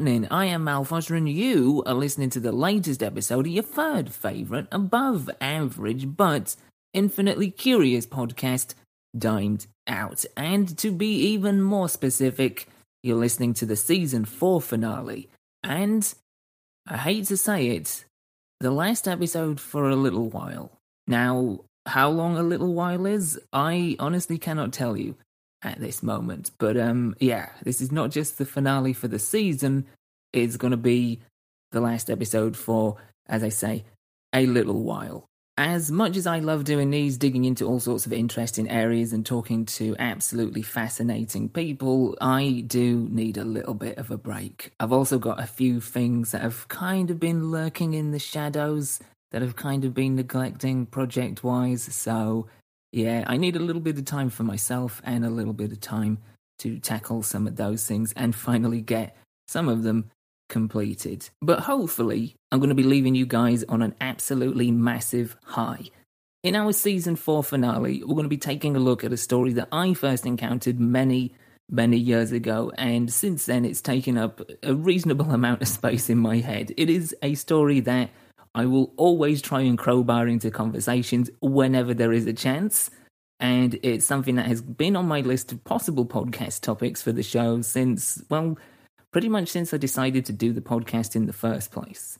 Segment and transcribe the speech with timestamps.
[0.00, 0.26] happening?
[0.30, 4.10] I am Mal Foster, and you are listening to the latest episode of your third
[4.10, 6.56] favourite, above average, but
[6.94, 8.72] infinitely curious podcast,
[9.18, 10.24] Dined Out.
[10.38, 12.66] And to be even more specific,
[13.02, 15.28] you're listening to the season 4 finale.
[15.62, 16.14] And
[16.88, 18.06] I hate to say it,
[18.58, 20.72] the last episode for a little while.
[21.08, 25.16] Now, how long a little while is, I honestly cannot tell you
[25.62, 26.50] at this moment.
[26.58, 29.86] But um, yeah, this is not just the finale for the season.
[30.32, 31.20] It's going to be
[31.72, 32.96] the last episode for,
[33.28, 33.84] as I say,
[34.32, 35.26] a little while.
[35.56, 39.26] As much as I love doing these, digging into all sorts of interesting areas and
[39.26, 44.72] talking to absolutely fascinating people, I do need a little bit of a break.
[44.80, 49.00] I've also got a few things that have kind of been lurking in the shadows
[49.32, 52.46] that have kind of been neglecting project wise, so
[52.92, 55.80] yeah, I need a little bit of time for myself and a little bit of
[55.80, 56.18] time
[56.60, 60.10] to tackle some of those things and finally get some of them
[60.50, 61.30] completed.
[61.40, 65.84] But hopefully, I'm going to be leaving you guys on an absolutely massive high.
[66.42, 69.52] In our season 4 finale, we're going to be taking a look at a story
[69.54, 71.34] that I first encountered many,
[71.70, 76.18] many years ago, and since then it's taken up a reasonable amount of space in
[76.18, 76.72] my head.
[76.76, 78.10] It is a story that
[78.54, 82.90] I will always try and crowbar into conversations whenever there is a chance.
[83.38, 87.22] And it's something that has been on my list of possible podcast topics for the
[87.22, 88.58] show since, well,
[89.12, 92.18] pretty much since I decided to do the podcast in the first place.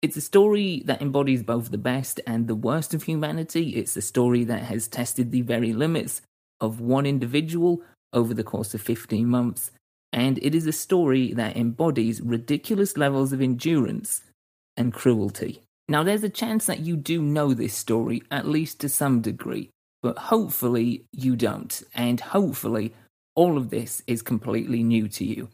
[0.00, 3.70] It's a story that embodies both the best and the worst of humanity.
[3.70, 6.22] It's a story that has tested the very limits
[6.60, 9.72] of one individual over the course of 15 months.
[10.12, 14.22] And it is a story that embodies ridiculous levels of endurance
[14.76, 15.62] and cruelty.
[15.88, 19.70] Now, there's a chance that you do know this story, at least to some degree,
[20.02, 22.94] but hopefully you don't, and hopefully
[23.34, 25.48] all of this is completely new to you.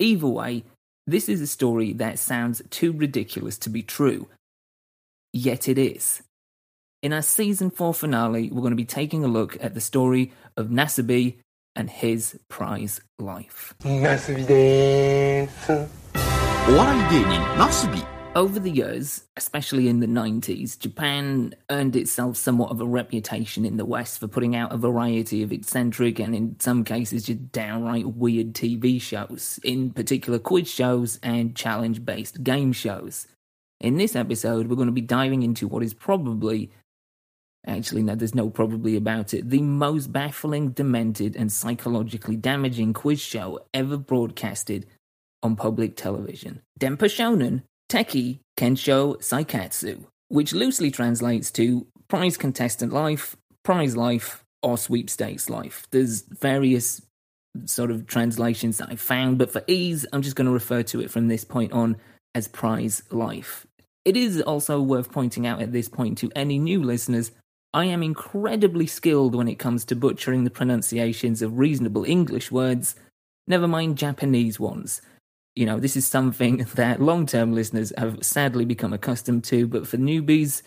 [0.00, 0.64] Either way,
[1.06, 4.28] this is a story that sounds too ridiculous to be true,
[5.32, 6.22] yet it is.
[7.02, 10.32] In our season 4 finale, we're going to be taking a look at the story
[10.56, 11.36] of Nasubi
[11.76, 13.74] and his prize life.
[13.84, 15.72] ナスビです。
[16.68, 23.75] お笑い芸人ナスビ over the years, especially in the 90s, Japan earned itself somewhat of a reputation in
[23.75, 28.07] the West for putting out a variety of eccentric and, in some cases, just downright
[28.15, 33.27] weird TV shows, in particular quiz shows and challenge based game shows.
[33.81, 36.71] In this episode, we're going to be diving into what is probably,
[37.67, 43.19] actually, no, there's no probably about it, the most baffling, demented, and psychologically damaging quiz
[43.19, 44.85] show ever broadcasted
[45.43, 46.61] on public television.
[46.79, 54.77] Denpa Shonen Teki Kensho Saikatsu, which loosely translates to prize contestant life, prize life, or
[54.77, 55.87] sweepstakes life.
[55.91, 57.01] There's various
[57.65, 61.01] sort of translations that I found, but for ease, I'm just going to refer to
[61.01, 61.97] it from this point on
[62.33, 63.67] as prize life.
[64.05, 67.31] It is also worth pointing out at this point to any new listeners
[67.73, 72.95] I am incredibly skilled when it comes to butchering the pronunciations of reasonable English words,
[73.47, 75.01] never mind Japanese ones.
[75.55, 79.87] You know, this is something that long term listeners have sadly become accustomed to, but
[79.87, 80.61] for newbies,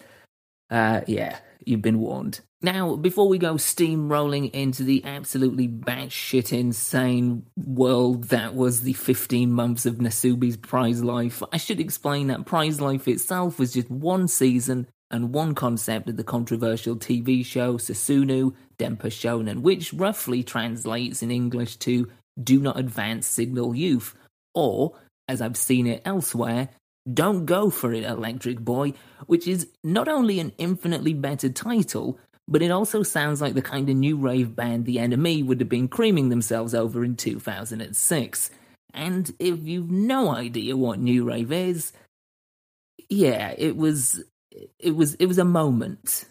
[0.71, 2.41] uh, yeah, you've been warned.
[2.63, 9.53] Now, before we go steamrolling into the absolutely batshit insane world that was the 15
[9.53, 14.29] months of Nasubi's Prize Life, I should explain that Prize Life itself was just one
[14.29, 21.23] season and one concept of the controversial TV show Susunu Denpa Shonen, which roughly translates
[21.23, 22.11] in English to
[22.43, 24.15] Do Not Advance Signal Youth,
[24.55, 24.95] or,
[25.29, 26.69] as I've seen it elsewhere,
[27.13, 28.95] Don't Go For It, Electric Boy,
[29.27, 33.89] which is not only an infinitely better title, but it also sounds like the kind
[33.89, 38.51] of new rave band the enemy would have been creaming themselves over in 2006.
[38.93, 41.93] And if you've no idea what new rave is,
[43.09, 44.23] yeah, it was
[44.79, 46.27] it was it was a moment.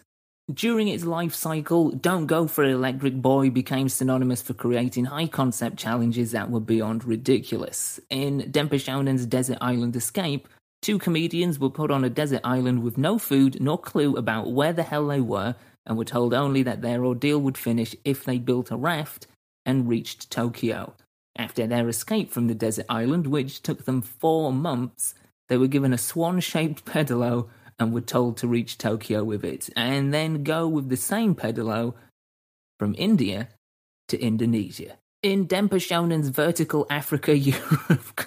[0.52, 5.78] During its life cycle, Don't Go for Electric Boy became synonymous for creating high concept
[5.78, 7.98] challenges that were beyond ridiculous.
[8.10, 10.46] In Denpa Shonen's Desert Island Escape,
[10.82, 14.74] two comedians were put on a desert island with no food nor clue about where
[14.74, 15.54] the hell they were
[15.86, 19.26] and were told only that their ordeal would finish if they built a raft
[19.64, 20.92] and reached Tokyo.
[21.36, 25.14] After their escape from the desert island, which took them four months,
[25.48, 27.48] they were given a swan shaped pedalo
[27.78, 31.94] and were told to reach Tokyo with it, and then go with the same pedalo
[32.78, 33.48] from India
[34.08, 34.98] to Indonesia.
[35.22, 38.26] In Denpa Shonen's Vertical Africa Europe.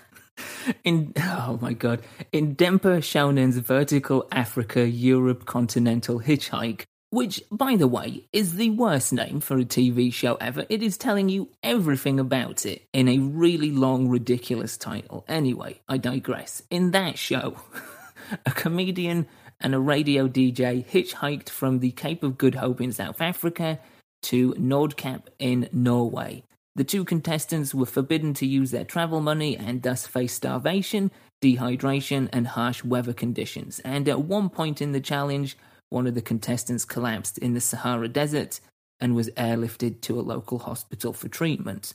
[0.84, 2.02] In oh my god,
[2.32, 9.14] in Denpa Shonen's Vertical Africa Europe Continental Hitchhike, Which, by the way, is the worst
[9.14, 10.66] name for a TV show ever.
[10.68, 15.24] It is telling you everything about it in a really long, ridiculous title.
[15.26, 16.62] Anyway, I digress.
[16.70, 17.56] In that show,
[18.45, 19.27] a comedian
[19.59, 23.79] and a radio DJ hitchhiked from the Cape of Good Hope in South Africa
[24.24, 26.44] to Nordkapp in Norway.
[26.75, 32.29] The two contestants were forbidden to use their travel money and thus faced starvation, dehydration,
[32.31, 33.79] and harsh weather conditions.
[33.79, 35.57] And at one point in the challenge,
[35.89, 38.59] one of the contestants collapsed in the Sahara Desert
[39.00, 41.94] and was airlifted to a local hospital for treatment.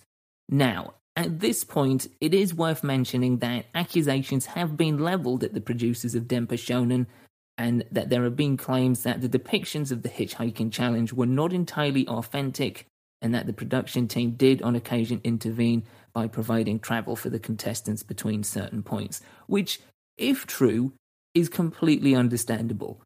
[0.49, 5.61] Now, at this point, it is worth mentioning that accusations have been leveled at the
[5.61, 7.07] producers of Denpa Shonen
[7.59, 11.53] and that there have been claims that the depictions of the hitchhiking challenge were not
[11.53, 12.87] entirely authentic
[13.21, 18.03] and that the production team did on occasion intervene by providing travel for the contestants
[18.03, 19.81] between certain points, which,
[20.17, 20.93] if true,
[21.35, 23.01] is completely understandable.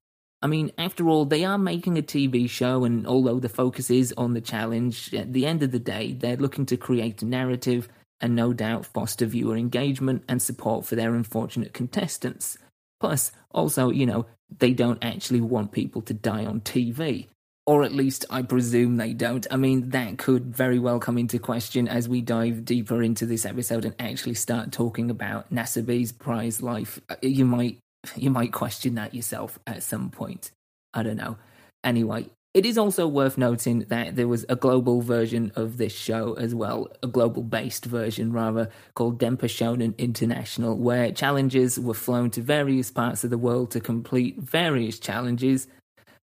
[0.46, 4.14] I mean, after all, they are making a TV show, and although the focus is
[4.16, 7.88] on the challenge, at the end of the day, they're looking to create a narrative
[8.20, 12.58] and no doubt foster viewer engagement and support for their unfortunate contestants.
[13.00, 14.26] Plus, also, you know,
[14.56, 17.26] they don't actually want people to die on TV.
[17.66, 19.48] Or at least I presume they don't.
[19.50, 23.44] I mean, that could very well come into question as we dive deeper into this
[23.44, 27.00] episode and actually start talking about Nasabi's prize life.
[27.08, 27.80] Uh, you might
[28.16, 30.50] you might question that yourself at some point.
[30.94, 31.36] I don't know.
[31.84, 36.32] Anyway, it is also worth noting that there was a global version of this show
[36.34, 42.30] as well, a global based version rather, called Denpa Shonen International, where challengers were flown
[42.30, 45.68] to various parts of the world to complete various challenges,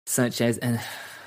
[0.06, 0.80] such as, and,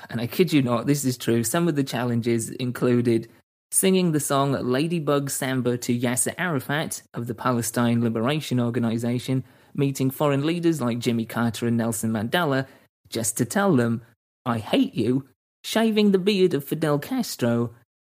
[0.09, 3.29] and I kid you not, this is true, some of the challenges included
[3.69, 9.43] singing the song Ladybug Samba to Yasser Arafat of the Palestine Liberation Organization,
[9.77, 12.67] meeting foreign leaders like Jimmy Carter and Nelson Mandela,
[13.09, 14.01] just to tell them
[14.45, 15.27] I Hate You,
[15.63, 17.73] shaving the beard of Fidel Castro,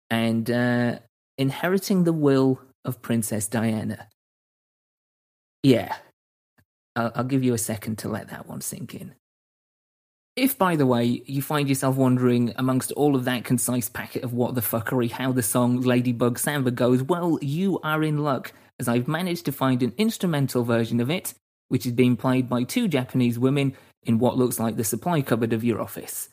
[0.09, 0.99] and uh,
[1.37, 4.07] inheriting the will of Princess Diana.
[5.63, 5.95] Yeah,
[6.95, 9.13] I'll, I'll give you a second to let that one sink in.
[10.35, 14.33] If, by the way, you find yourself wondering amongst all of that concise packet of
[14.33, 18.87] what the fuckery how the song Ladybug Samba goes, well, you are in luck, as
[18.87, 21.33] I've managed to find an instrumental version of it,
[21.69, 25.53] which is being played by two Japanese women in what looks like the supply cupboard
[25.53, 26.29] of your office.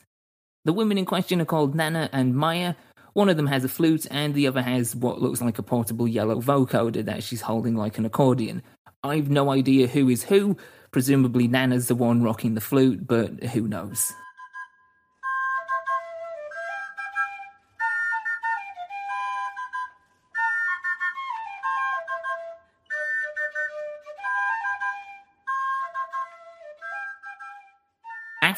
[0.64, 2.74] The women in question are called Nana and Maya.
[3.12, 6.08] One of them has a flute, and the other has what looks like a portable
[6.08, 8.62] yellow vocoder that she's holding like an accordion.
[9.02, 10.56] I've no idea who is who.
[10.90, 14.12] Presumably, Nana's the one rocking the flute, but who knows?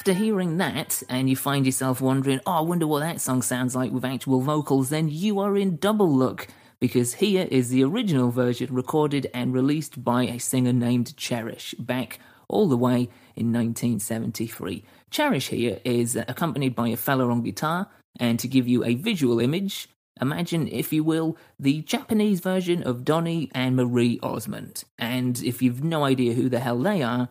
[0.08, 3.76] After hearing that, and you find yourself wondering, oh, I wonder what that song sounds
[3.76, 6.48] like with actual vocals, then you are in double luck,
[6.80, 12.20] because here is the original version recorded and released by a singer named Cherish back
[12.48, 14.82] all the way in 1973.
[15.10, 19.40] Cherish here is accompanied by a fella on guitar, and to give you a visual
[19.40, 19.90] image,
[20.22, 24.84] imagine, if you will, the Japanese version of Donny and Marie Osmond.
[24.98, 27.28] And if you've no idea who the hell they are,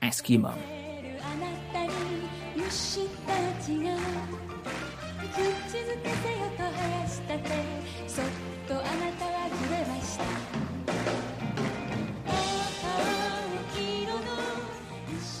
[0.00, 0.58] ask your mum.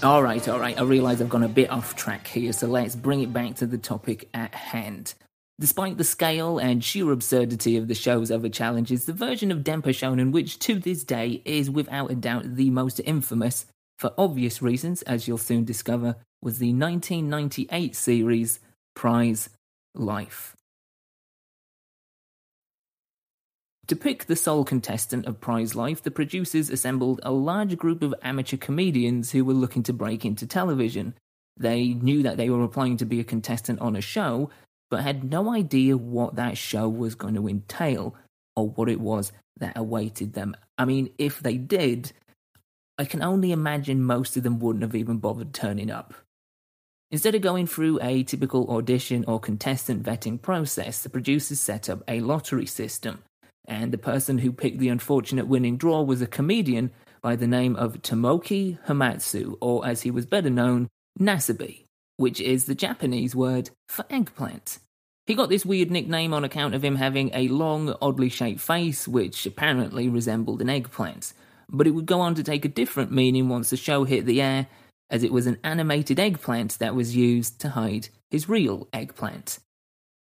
[0.02, 0.78] All right, all right.
[0.80, 3.66] I realize I've gone a bit off track here, so let's bring it back to
[3.66, 5.12] the topic at hand.
[5.58, 9.90] Despite the scale and sheer absurdity of the show's other challenges, the version of Denpa
[9.90, 13.66] Shonen, which to this day is without a doubt the most infamous,
[13.98, 18.58] for obvious reasons, as you'll soon discover, was the 1998 series
[18.96, 19.50] Prize
[19.94, 20.56] Life.
[23.90, 28.14] To pick the sole contestant of Prize Life, the producers assembled a large group of
[28.22, 31.14] amateur comedians who were looking to break into television.
[31.56, 34.48] They knew that they were applying to be a contestant on a show,
[34.92, 38.14] but had no idea what that show was going to entail
[38.54, 40.54] or what it was that awaited them.
[40.78, 42.12] I mean, if they did,
[42.96, 46.14] I can only imagine most of them wouldn't have even bothered turning up.
[47.10, 52.04] Instead of going through a typical audition or contestant vetting process, the producers set up
[52.06, 53.24] a lottery system
[53.66, 56.90] and the person who picked the unfortunate winning draw was a comedian
[57.22, 60.88] by the name of Tomoki Hamatsu, or as he was better known,
[61.18, 61.84] Nasabi,
[62.16, 64.78] which is the Japanese word for eggplant.
[65.26, 69.06] He got this weird nickname on account of him having a long, oddly shaped face,
[69.06, 71.32] which apparently resembled an eggplant.
[71.68, 74.42] But it would go on to take a different meaning once the show hit the
[74.42, 74.66] air,
[75.08, 79.58] as it was an animated eggplant that was used to hide his real eggplant.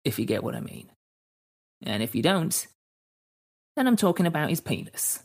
[0.04, 0.90] If you get what I mean.
[1.82, 2.66] And if you don't,
[3.76, 5.20] and I'm talking about his penis.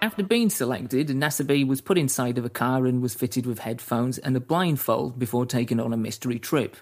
[0.00, 4.18] After being selected, Nasabi was put inside of a car and was fitted with headphones
[4.18, 6.76] and a blindfold before taken on a mystery trip.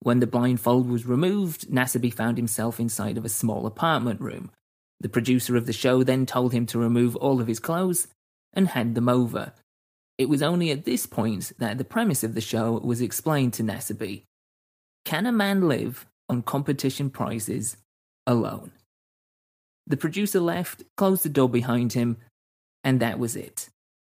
[0.00, 4.50] When the blindfold was removed, Nasabi found himself inside of a small apartment room.
[5.00, 8.08] The producer of the show then told him to remove all of his clothes
[8.52, 9.52] and hand them over.
[10.18, 13.62] It was only at this point that the premise of the show was explained to
[13.62, 14.22] Nasabi.
[15.04, 17.76] Can a man live on competition prizes
[18.26, 18.72] alone?
[19.86, 22.16] The producer left, closed the door behind him,
[22.82, 23.68] and that was it.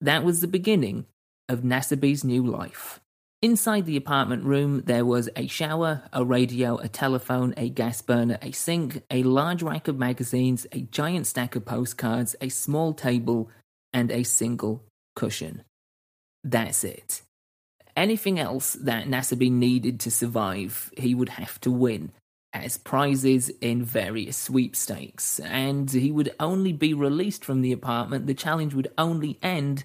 [0.01, 1.07] That was the beginning
[1.49, 3.01] of Nasabi's new life.
[3.41, 8.39] Inside the apartment room, there was a shower, a radio, a telephone, a gas burner,
[8.43, 13.49] a sink, a large rack of magazines, a giant stack of postcards, a small table,
[13.93, 14.83] and a single
[15.15, 15.63] cushion.
[16.43, 17.23] That's it.
[17.97, 22.11] Anything else that Nasabi needed to survive, he would have to win
[22.65, 28.27] as prizes in various sweepstakes, and he would only be released from the apartment.
[28.27, 29.85] The challenge would only end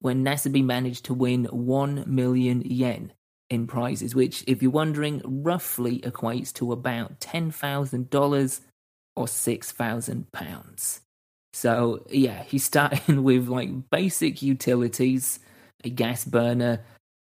[0.00, 3.12] when Nasabi managed to win 1 million yen
[3.48, 8.60] in prizes, which, if you're wondering, roughly equates to about $10,000
[9.14, 11.00] or £6,000.
[11.52, 15.38] So, yeah, he's starting with like basic utilities,
[15.84, 16.84] a gas burner,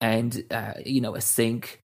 [0.01, 1.79] and, uh, you know, a sink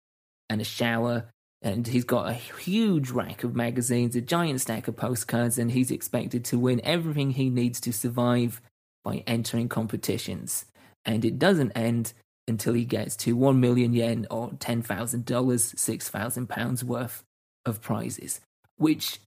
[0.49, 1.25] and a shower
[1.65, 5.89] and he's got a huge rack of magazines, a giant stack of postcards, and he's
[5.89, 8.61] expected to win everything he needs to survive
[9.03, 10.65] by entering competitions.
[11.05, 12.13] And it doesn't end
[12.47, 17.23] until he gets to 1 million yen or $10,000, 6,000 pounds worth
[17.65, 18.41] of prizes,
[18.77, 19.19] which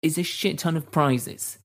[0.00, 1.58] is a shit ton of prizes.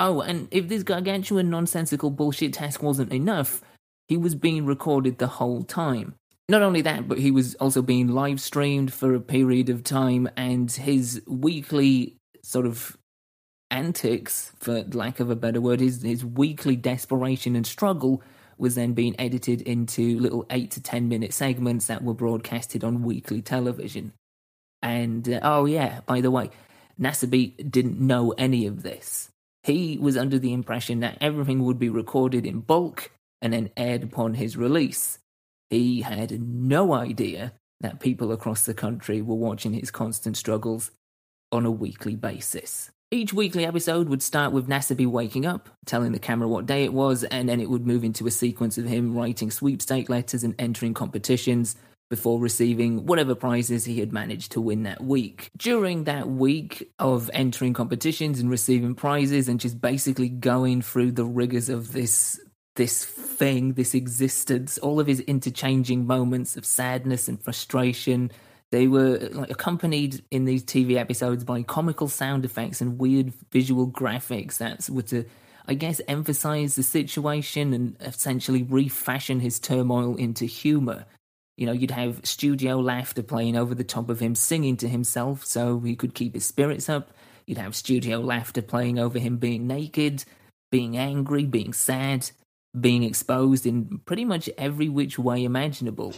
[0.00, 3.60] Oh, and if this gargantuan nonsensical bullshit task wasn't enough,
[4.08, 6.14] he was being recorded the whole time.
[6.48, 10.28] Not only that, but he was also being live streamed for a period of time,
[10.36, 12.96] and his weekly sort of
[13.70, 18.22] antics, for lack of a better word, his, his weekly desperation and struggle
[18.58, 23.02] was then being edited into little 8 to 10 minute segments that were broadcasted on
[23.02, 24.12] weekly television.
[24.82, 26.50] And uh, oh, yeah, by the way,
[27.00, 29.30] Nasabi didn't know any of this.
[29.62, 34.02] He was under the impression that everything would be recorded in bulk and then aired
[34.02, 35.18] upon his release.
[35.72, 40.90] He had no idea that people across the country were watching his constant struggles
[41.50, 42.90] on a weekly basis.
[43.10, 46.92] Each weekly episode would start with Nasabi waking up, telling the camera what day it
[46.92, 50.54] was, and then it would move into a sequence of him writing sweepstake letters and
[50.58, 51.74] entering competitions
[52.10, 55.48] before receiving whatever prizes he had managed to win that week.
[55.56, 61.24] During that week of entering competitions and receiving prizes and just basically going through the
[61.24, 62.38] rigors of this
[62.74, 68.30] this thing, this existence, all of his interchanging moments of sadness and frustration.
[68.70, 73.86] They were like accompanied in these TV episodes by comical sound effects and weird visual
[73.86, 75.24] graphics that were to,
[75.66, 81.04] I guess, emphasize the situation and essentially refashion his turmoil into humor.
[81.58, 85.44] You know, you'd have studio laughter playing over the top of him singing to himself
[85.44, 87.10] so he could keep his spirits up.
[87.46, 90.24] You'd have studio laughter playing over him being naked,
[90.70, 92.30] being angry, being sad
[92.78, 96.12] being exposed in pretty much every which way imaginable.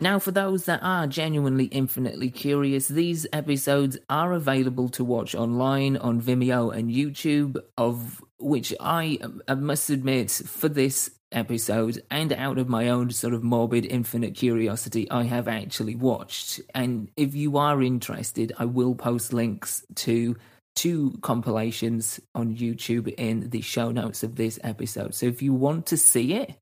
[0.00, 5.96] Now, for those that are genuinely infinitely curious, these episodes are available to watch online
[5.96, 9.18] on Vimeo and YouTube, of which I,
[9.48, 14.34] I must admit, for this episode and out of my own sort of morbid infinite
[14.36, 16.60] curiosity i have actually watched.
[16.74, 20.36] And if you are interested i will post links to
[20.76, 25.14] two compilations on youtube in the show notes of this episode.
[25.14, 26.54] So if you want to see it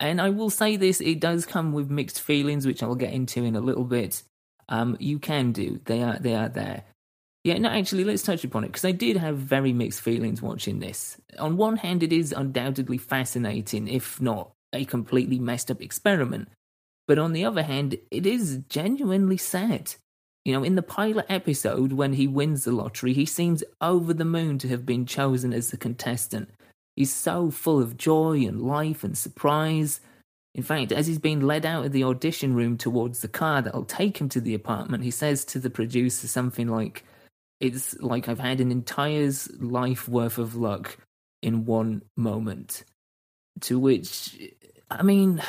[0.00, 3.44] and i will say this it does come with mixed feelings which i'll get into
[3.44, 4.22] in a little bit
[4.68, 6.84] um you can do they are they are there
[7.42, 10.78] yeah, no, actually, let's touch upon it because I did have very mixed feelings watching
[10.78, 11.18] this.
[11.38, 16.48] On one hand, it is undoubtedly fascinating, if not a completely messed up experiment.
[17.08, 19.94] But on the other hand, it is genuinely sad.
[20.44, 24.24] You know, in the pilot episode, when he wins the lottery, he seems over the
[24.24, 26.50] moon to have been chosen as the contestant.
[27.00, 30.02] He's so full of joy and life and surprise.
[30.54, 33.86] In fact, as he's being led out of the audition room towards the car that'll
[33.86, 37.06] take him to the apartment, he says to the producer something like,
[37.58, 40.98] it's like I've had an entire life worth of luck
[41.40, 42.84] in one moment.
[43.62, 44.38] To which,
[44.90, 45.42] I mean,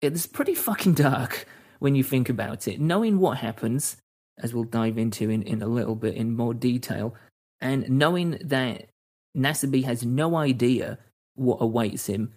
[0.00, 1.48] it's pretty fucking dark
[1.80, 2.80] when you think about it.
[2.80, 3.96] Knowing what happens,
[4.38, 7.16] as we'll dive into in, in a little bit in more detail,
[7.60, 8.90] and knowing that
[9.36, 10.98] Nasibe has no idea
[11.34, 12.32] what awaits him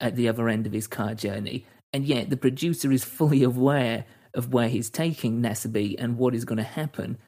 [0.00, 4.04] at the other end of his car journey, and yet the producer is fully aware
[4.34, 7.18] of where he's taking Nasibe and what is going to happen.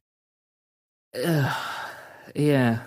[1.14, 1.56] Ugh,
[2.34, 2.80] yeah.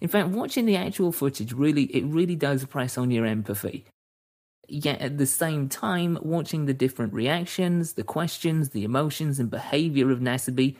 [0.00, 3.84] In fact, watching the actual footage really, it really does press on your empathy.
[4.68, 10.10] Yet at the same time, watching the different reactions, the questions, the emotions, and behavior
[10.12, 10.76] of Nasibe,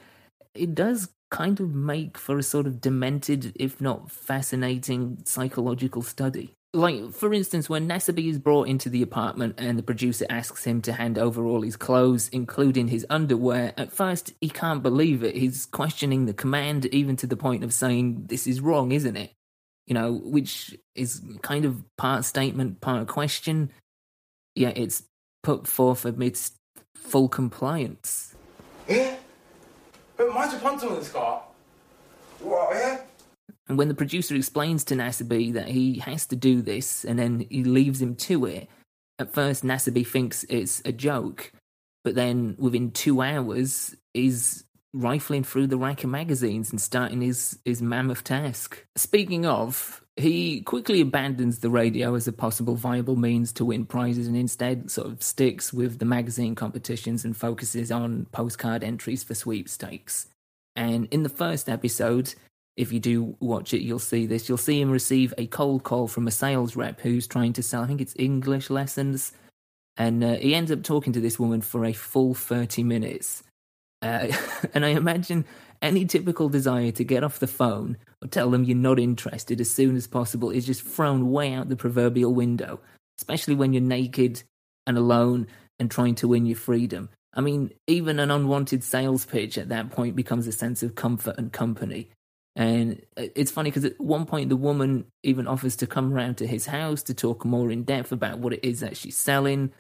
[0.55, 6.55] it does kind of make for a sort of demented, if not fascinating, psychological study.
[6.75, 10.83] Like, for instance, when Nasibe is brought into the apartment and the producer asks him
[10.83, 15.35] to hand over all his clothes, including his underwear, at first he can't believe it.
[15.35, 19.33] He's questioning the command, even to the point of saying, This is wrong, isn't it?
[19.87, 23.71] You know, which is kind of part statement, part question.
[24.55, 25.05] Yet it's
[25.43, 26.55] put forth amidst
[26.95, 28.35] full compliance.
[28.89, 29.17] Eh?
[30.20, 31.44] ええマジパンツなんですか
[32.44, 33.08] うわえ
[33.68, 37.48] And when the producer explains to Nasibe that he has to do this and then
[37.50, 38.68] he leaves him to it,
[39.20, 41.54] at first Nasibe thinks it's a joke,
[42.04, 47.58] but then within two hours is rifling through the rack of magazines and starting his,
[47.64, 48.86] his mammoth task.
[48.98, 54.27] Speaking of, he quickly abandons the radio as a possible viable means to win prizes
[54.27, 59.35] and instead sort of sticks with the magazine competitions and focuses on postcard entries for
[59.35, 60.27] sweepstakes.
[60.75, 62.35] And in the first episode,
[62.77, 64.49] if you do watch it, you'll see this.
[64.49, 67.83] You'll see him receive a cold call from a sales rep who's trying to sell,
[67.83, 69.33] I think it's English lessons.
[69.97, 73.43] And uh, he ends up talking to this woman for a full 30 minutes.
[74.03, 74.29] Uh,
[74.75, 75.45] and I imagine
[75.83, 79.71] any typical desire to get off the phone or tell them you're not interested as
[79.71, 82.81] soon as possible is just thrown way out the proverbial window,
[83.19, 84.43] especially when you're naked
[84.87, 85.47] and alone
[85.79, 87.09] and trying to win your freedom.
[87.35, 91.37] I mean, even an unwanted sales pitch at that point becomes a sense of comfort
[91.39, 92.11] and company.
[92.57, 96.47] And it's funny because at one point the woman even offers to come around to
[96.47, 99.71] his house to talk more in depth about what it is that she's selling.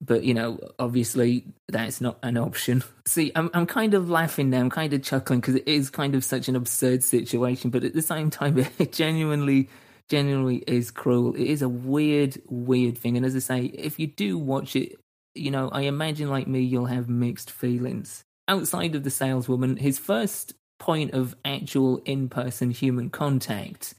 [0.00, 2.84] But you know, obviously that's not an option.
[3.06, 4.60] See, I'm I'm kind of laughing now.
[4.60, 7.70] I'm kind of chuckling because it is kind of such an absurd situation.
[7.70, 9.68] But at the same time, it genuinely,
[10.08, 11.34] genuinely is cruel.
[11.34, 13.16] It is a weird, weird thing.
[13.16, 14.98] And as I say, if you do watch it,
[15.34, 18.24] you know, I imagine like me, you'll have mixed feelings.
[18.46, 23.94] Outside of the saleswoman, his first point of actual in person human contact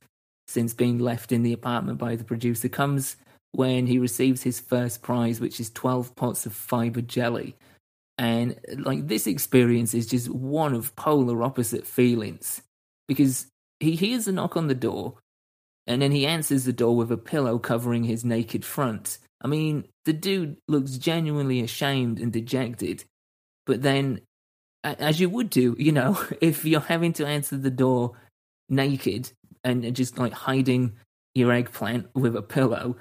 [0.48, 3.16] since being left in the apartment by the producer comes
[3.52, 7.56] when he receives his first prize, which is 12 pots of fiber jelly.
[8.18, 12.62] And like this experience is just one of polar opposite feelings
[13.08, 13.48] because
[13.80, 15.16] he hears a knock on the door
[15.88, 19.18] and then he answers the door with a pillow covering his naked front.
[19.42, 23.06] I mean, the dude looks genuinely ashamed and dejected,
[23.66, 24.22] but then
[24.84, 28.18] as you would do, you know, if you're having to answer the door
[28.68, 29.32] naked
[29.64, 30.94] and just like hiding
[31.36, 32.96] your eggplant with a pillow,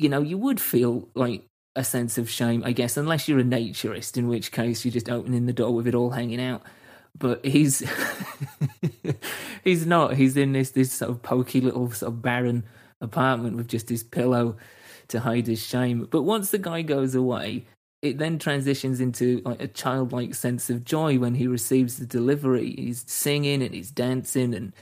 [0.00, 1.44] you know, you would feel like
[1.76, 5.10] a sense of shame, I guess, unless you're a naturist, in which case you're just
[5.10, 6.62] opening the door with it all hanging out.
[7.18, 7.82] But he's
[9.64, 10.14] he's not.
[10.14, 12.64] He's in this this sort of pokey little sort of barren
[13.00, 14.56] apartment with just his pillow
[15.08, 16.08] to hide his shame.
[16.10, 17.66] But once the guy goes away,
[18.00, 22.74] it then transitions into like a childlike sense of joy when he receives the delivery.
[22.76, 24.72] He's singing and he's dancing and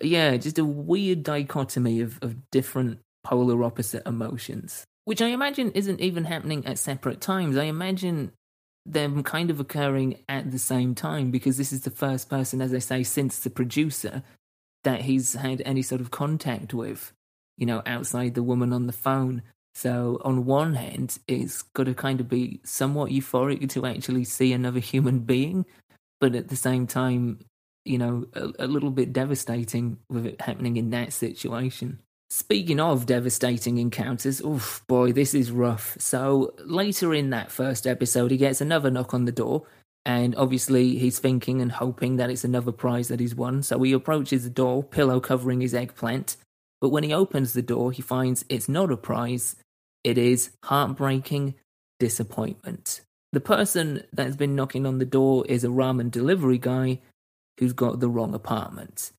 [0.00, 4.84] yeah, just a weird dichotomy of, of different polar opposite emotions.
[5.04, 7.56] Which I imagine isn't even happening at separate times.
[7.56, 8.32] I imagine
[8.84, 12.74] them kind of occurring at the same time because this is the first person, as
[12.74, 14.22] I say, since the producer
[14.84, 17.12] that he's had any sort of contact with,
[17.56, 19.42] you know, outside the woman on the phone.
[19.74, 24.52] So, on one hand, it's got to kind of be somewhat euphoric to actually see
[24.52, 25.64] another human being,
[26.20, 27.38] but at the same time,
[27.84, 32.00] you know, a, a, little bit devastating with it happening in that situation.
[32.34, 35.98] Speaking of devastating encounters, oof, boy, this is rough.
[36.00, 39.66] So, later in that first episode, he gets another knock on the door,
[40.06, 43.62] and obviously he's thinking and hoping that it's another prize that he's won.
[43.62, 46.38] So, he approaches the door, pillow covering his eggplant.
[46.80, 49.56] But when he opens the door, he finds it's not a prize,
[50.02, 51.52] it is heartbreaking
[52.00, 53.02] disappointment.
[53.32, 57.00] The person that's been knocking on the door is a ramen delivery guy
[57.60, 59.12] who's got the wrong apartment.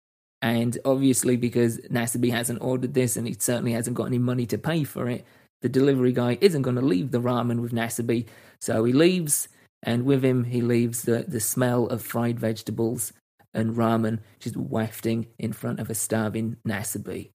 [0.44, 4.58] And obviously, because Nasibe hasn't ordered this and he certainly hasn't got any money to
[4.58, 5.26] pay for it,
[5.62, 8.28] the delivery guy isn't going to leave the ramen with Nasibe.
[8.60, 9.48] So he leaves,
[9.82, 13.14] and with him, he leaves the, the smell of fried vegetables
[13.54, 17.30] and ramen just wafting in front of a starving Nasibe.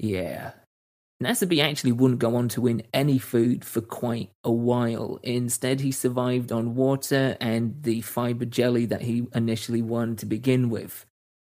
[0.00, 0.50] Yeah,
[1.22, 5.20] Nasabi actually wouldn't go on to win any food for quite a while.
[5.22, 10.68] Instead, he survived on water and the fiber jelly that he initially won to begin
[10.68, 11.06] with.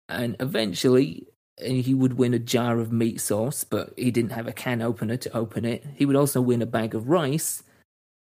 [0.09, 1.27] And eventually,
[1.61, 4.81] uh, he would win a jar of meat sauce, but he didn't have a can
[4.81, 5.85] opener to open it.
[5.95, 7.63] He would also win a bag of rice,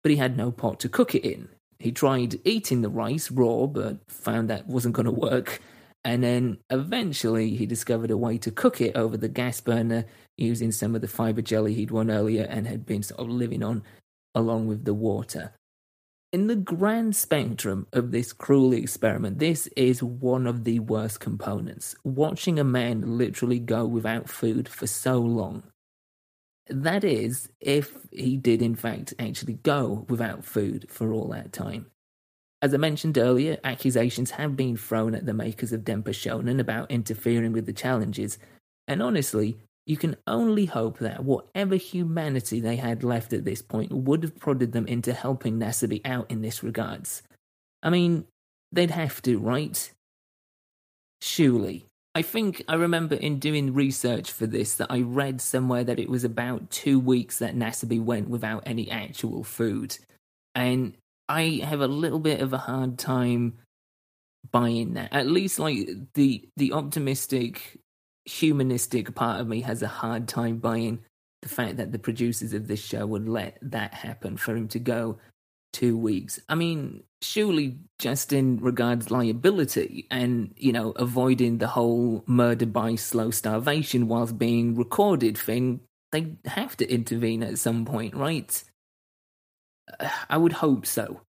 [0.02, 1.48] but he had no pot to cook it in.
[1.78, 5.60] He tried eating the rice raw, but found that wasn't going to work.
[6.04, 10.04] And then eventually he discovered a way to cook it over the gas burner
[10.36, 13.62] using some of the fiber jelly he'd won earlier and had been sort of living
[13.62, 13.82] on
[14.34, 15.52] along with the water.
[16.32, 21.94] In the grand spectrum of this cruel experiment, this is one of the worst components.
[22.04, 25.62] Watching a man literally go without food for so long.
[26.68, 31.90] That is, if he did in fact actually go without food for all that time.
[32.62, 36.90] As I mentioned earlier, accusations have been thrown at the makers of Denpa Shonen about
[36.90, 38.38] interfering with the challenges,
[38.88, 43.92] and honestly, you can only hope that whatever humanity they had left at this point
[43.92, 47.22] would have prodded them into helping Nasabi out in this regards.
[47.82, 48.26] I mean,
[48.70, 49.92] they'd have to, right?
[51.20, 51.86] Surely.
[52.14, 56.10] I think I remember in doing research for this that I read somewhere that it
[56.10, 59.96] was about two weeks that Nasabi went without any actual food.
[60.54, 60.94] And
[61.28, 63.54] I have a little bit of a hard time
[64.50, 65.12] buying that.
[65.12, 67.78] At least like the the optimistic
[68.24, 71.00] humanistic part of me has a hard time buying
[71.42, 74.78] the fact that the producers of this show would let that happen for him to
[74.78, 75.18] go
[75.72, 76.38] two weeks.
[76.48, 82.94] I mean, surely just in regards liability and, you know, avoiding the whole murder by
[82.94, 85.80] slow starvation whilst being recorded thing,
[86.12, 88.62] they have to intervene at some point, right?
[90.30, 91.22] I would hope so.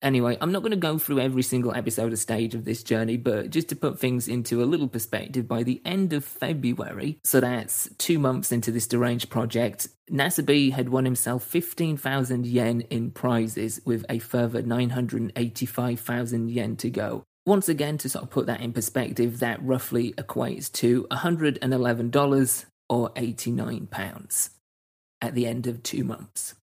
[0.00, 3.16] Anyway, I'm not going to go through every single episode or stage of this journey,
[3.16, 7.40] but just to put things into a little perspective, by the end of February, so
[7.40, 13.80] that's two months into this deranged project, Nasabi had won himself 15,000 yen in prizes
[13.84, 17.24] with a further 985,000 yen to go.
[17.44, 23.10] Once again, to sort of put that in perspective, that roughly equates to $111 or
[23.16, 24.50] 89 pounds
[25.20, 26.54] at the end of two months.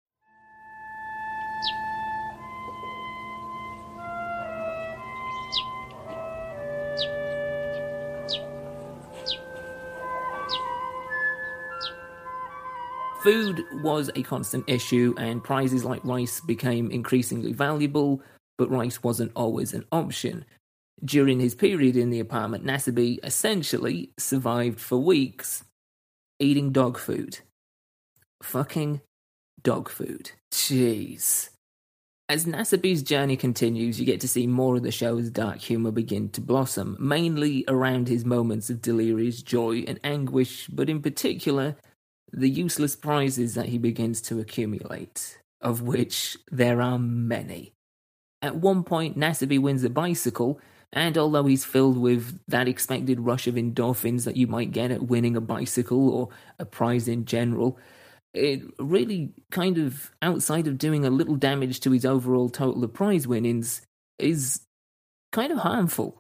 [13.24, 18.20] Food was a constant issue, and prizes like rice became increasingly valuable,
[18.58, 20.44] but rice wasn't always an option.
[21.02, 25.64] During his period in the apartment, Nasabi essentially survived for weeks
[26.38, 27.38] eating dog food.
[28.42, 29.00] Fucking
[29.62, 30.32] dog food.
[30.52, 31.48] Jeez.
[32.28, 36.28] As Nasabi's journey continues, you get to see more of the show's dark humor begin
[36.30, 41.76] to blossom, mainly around his moments of delirious joy and anguish, but in particular,
[42.36, 47.72] the useless prizes that he begins to accumulate, of which there are many.
[48.42, 50.60] At one point, Nasabi wins a bicycle,
[50.92, 55.04] and although he's filled with that expected rush of endorphins that you might get at
[55.08, 57.78] winning a bicycle or a prize in general,
[58.34, 62.92] it really kind of, outside of doing a little damage to his overall total of
[62.92, 63.82] prize winnings,
[64.18, 64.60] is
[65.32, 66.18] kind of harmful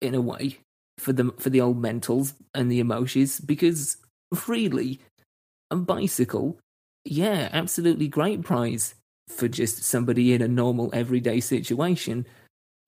[0.00, 0.58] in a way
[0.98, 3.96] for the for the old mentals and the emotions because
[4.46, 5.00] really
[5.72, 6.58] a bicycle,
[7.04, 8.94] yeah, absolutely great prize
[9.28, 12.26] for just somebody in a normal everyday situation.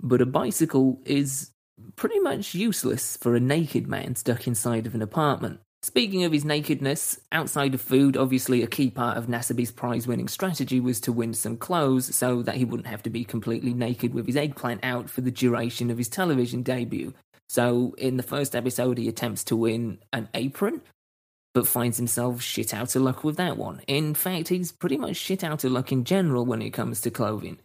[0.01, 1.51] But a bicycle is
[1.97, 5.61] pretty much useless for a naked man stuck inside of an apartment.
[5.83, 10.29] Speaking of his nakedness, outside of food, obviously a key part of Nasabi's prize winning
[10.29, 14.15] strategy was to win some clothes so that he wouldn't have to be completely naked
[14.15, 17.13] with his eggplant out for the duration of his television debut.
[17.51, 20.81] So, in the first episode, he attempts to win an apron,
[21.55, 23.81] but finds himself shit out of luck with that one.
[23.87, 27.11] In fact, he's pretty much shit out of luck in general when it comes to
[27.11, 27.59] clothing.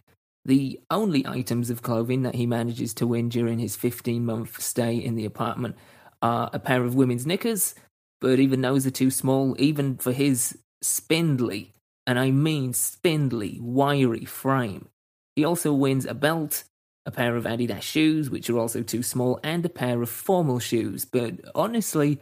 [0.44, 4.94] The only items of clothing that he manages to win during his 15 month stay
[4.96, 5.76] in the apartment
[6.22, 7.74] are a pair of women's knickers,
[8.20, 11.72] but even those are too small, even for his spindly,
[12.06, 14.88] and I mean spindly, wiry frame.
[15.36, 16.64] He also wins a belt,
[17.06, 20.58] a pair of Adidas shoes, which are also too small, and a pair of formal
[20.58, 22.20] shoes, but honestly,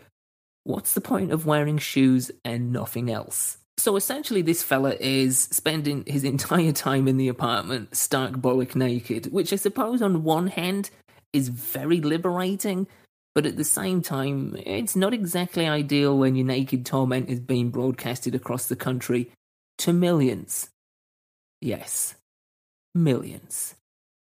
[0.68, 3.56] what's the point of wearing shoes and nothing else?
[3.78, 9.32] So essentially, this fella is spending his entire time in the apartment stark bollock naked,
[9.32, 10.90] which I suppose on one hand
[11.32, 12.86] is very liberating,
[13.34, 17.70] but at the same time, it's not exactly ideal when your naked torment is being
[17.70, 19.30] broadcasted across the country
[19.78, 20.68] to millions.
[21.62, 22.14] Yes,
[22.94, 23.74] millions.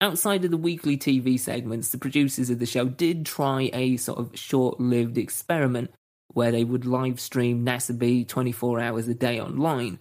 [0.01, 4.19] Outside of the weekly TV segments, the producers of the show did try a sort
[4.19, 5.91] of short lived experiment
[6.35, 9.97] where they would live stream Nasabi 24 hours a day online.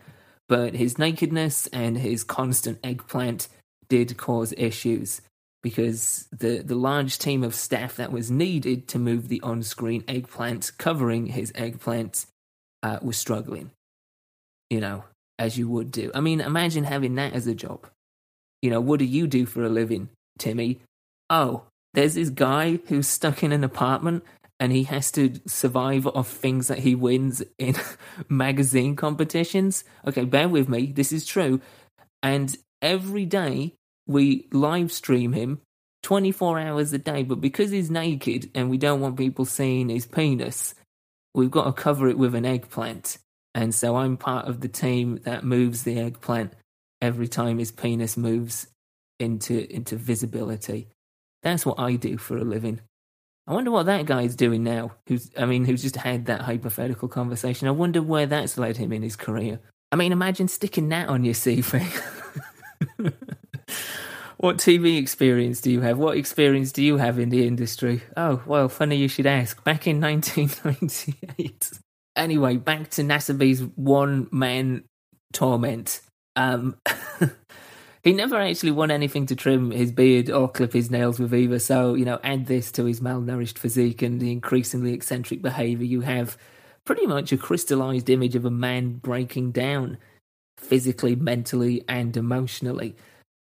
[0.48, 3.46] But his nakedness and his constant eggplant
[3.88, 5.22] did cause issues
[5.62, 10.02] because the, the large team of staff that was needed to move the on screen
[10.08, 12.26] eggplant covering his eggplant
[12.82, 13.70] uh, was struggling.
[14.70, 15.04] You know,
[15.38, 16.10] as you would do.
[16.16, 17.86] I mean, imagine having that as a job.
[18.60, 20.80] You know, what do you do for a living, Timmy?
[21.30, 24.24] Oh, there's this guy who's stuck in an apartment
[24.64, 27.76] and he has to survive off things that he wins in
[28.30, 29.84] magazine competitions.
[30.06, 30.86] Okay, bear with me.
[30.86, 31.60] This is true.
[32.22, 33.74] And every day
[34.06, 35.60] we live stream him
[36.02, 40.06] 24 hours a day, but because he's naked and we don't want people seeing his
[40.06, 40.74] penis,
[41.34, 43.18] we've got to cover it with an eggplant.
[43.54, 46.54] And so I'm part of the team that moves the eggplant
[47.02, 48.66] every time his penis moves
[49.20, 50.88] into into visibility.
[51.42, 52.80] That's what I do for a living.
[53.46, 54.92] I wonder what that guy's doing now.
[55.06, 57.68] Who's I mean, who's just had that hypothetical conversation.
[57.68, 59.60] I wonder where that's led him in his career.
[59.92, 61.82] I mean, imagine sticking that on your CV.
[64.38, 65.98] what TV experience do you have?
[65.98, 68.02] What experience do you have in the industry?
[68.16, 69.62] Oh, well, funny you should ask.
[69.62, 71.70] Back in 1998.
[72.16, 74.84] Anyway, back to Nasabi's one man
[75.32, 76.00] torment.
[76.36, 76.76] Um,
[78.04, 81.58] he never actually won anything to trim his beard or clip his nails with either.
[81.58, 86.02] So, you know, add this to his malnourished physique and the increasingly eccentric behavior, you
[86.02, 86.36] have
[86.84, 89.96] pretty much a crystallized image of a man breaking down
[90.58, 92.94] physically, mentally, and emotionally.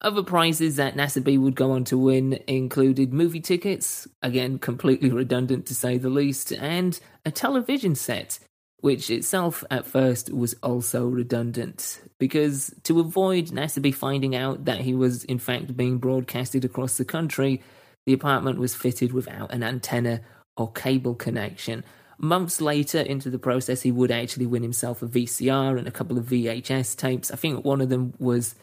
[0.01, 5.65] Other prizes that Nasabi would go on to win included movie tickets, again, completely redundant
[5.67, 8.39] to say the least, and a television set
[8.81, 14.93] which itself at first was also redundant, because to avoid Nasabi finding out that he
[14.93, 17.61] was in fact being broadcasted across the country,
[18.05, 20.21] the apartment was fitted without an antenna
[20.57, 21.83] or cable connection.
[22.17, 26.17] Months later into the process, he would actually win himself a VCR and a couple
[26.17, 27.31] of VHS tapes.
[27.31, 28.55] I think one of them was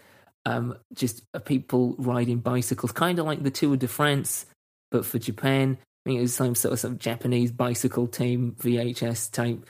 [0.46, 4.46] um, just people riding bicycles, kind of like the Tour de France,
[4.90, 5.78] but for Japan.
[5.80, 9.66] I think it was some sort of, some Japanese bicycle team VHS tape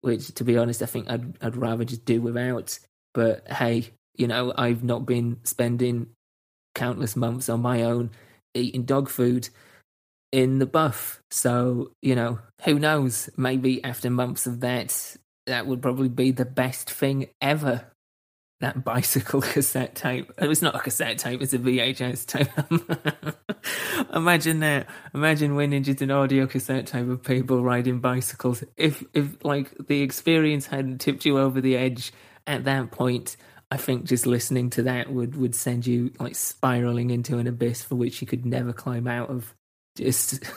[0.00, 2.78] which to be honest, I think I'd I'd rather just do without.
[3.14, 6.08] But hey, you know, I've not been spending
[6.74, 8.10] countless months on my own
[8.54, 9.48] eating dog food
[10.32, 11.22] in the buff.
[11.30, 13.30] So, you know, who knows?
[13.36, 17.86] Maybe after months of that, that would probably be the best thing ever
[18.60, 20.32] that bicycle cassette tape.
[20.38, 22.48] It was not a cassette tape; it's a VHS tape.
[24.14, 24.86] Imagine that.
[25.14, 28.64] Imagine winning just an audio cassette tape of people riding bicycles.
[28.76, 32.12] If, if like the experience hadn't tipped you over the edge
[32.46, 33.36] at that point,
[33.70, 37.82] I think just listening to that would would send you like spiraling into an abyss
[37.82, 39.54] for which you could never climb out of.
[39.96, 40.44] Just.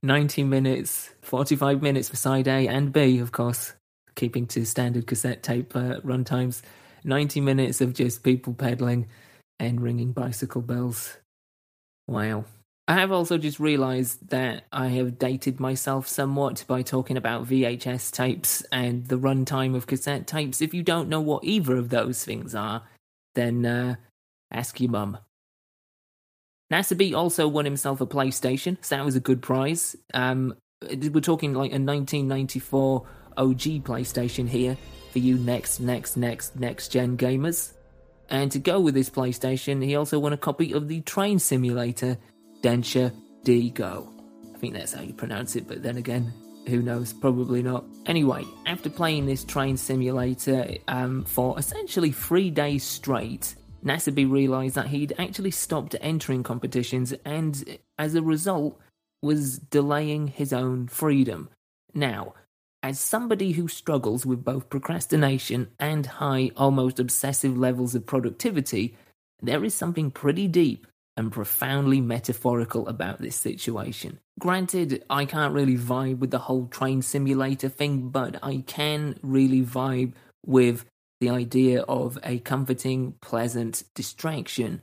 [0.00, 3.72] 90 minutes, 45 minutes for side A and B, of course
[4.18, 6.60] keeping to standard cassette tape uh, runtimes.
[7.04, 9.06] 90 minutes of just people pedaling
[9.58, 11.16] and ringing bicycle bells.
[12.06, 12.44] Wow.
[12.88, 18.10] I have also just realized that I have dated myself somewhat by talking about VHS
[18.10, 20.62] tapes and the runtime of cassette tapes.
[20.62, 22.82] If you don't know what either of those things are,
[23.34, 23.96] then uh,
[24.50, 25.18] ask your mum.
[26.72, 29.94] Nasabi also won himself a PlayStation, so that was a good prize.
[30.14, 33.06] Um, we're talking like a 1994
[33.38, 34.76] OG PlayStation here
[35.12, 37.72] for you next, next, next, next gen gamers.
[38.30, 42.18] And to go with this PlayStation, he also won a copy of the train simulator
[42.62, 43.12] Densha
[43.44, 44.12] de Go.
[44.54, 46.32] I think that's how you pronounce it, but then again,
[46.66, 47.12] who knows?
[47.14, 47.84] Probably not.
[48.06, 54.88] Anyway, after playing this train simulator um, for essentially three days straight, Nasabi realised that
[54.88, 58.78] he'd actually stopped entering competitions and, as a result,
[59.22, 61.48] was delaying his own freedom.
[61.94, 62.34] Now,
[62.82, 68.96] as somebody who struggles with both procrastination and high, almost obsessive levels of productivity,
[69.40, 70.86] there is something pretty deep
[71.16, 74.20] and profoundly metaphorical about this situation.
[74.38, 79.62] Granted, I can't really vibe with the whole train simulator thing, but I can really
[79.62, 80.12] vibe
[80.46, 80.84] with
[81.20, 84.82] the idea of a comforting, pleasant distraction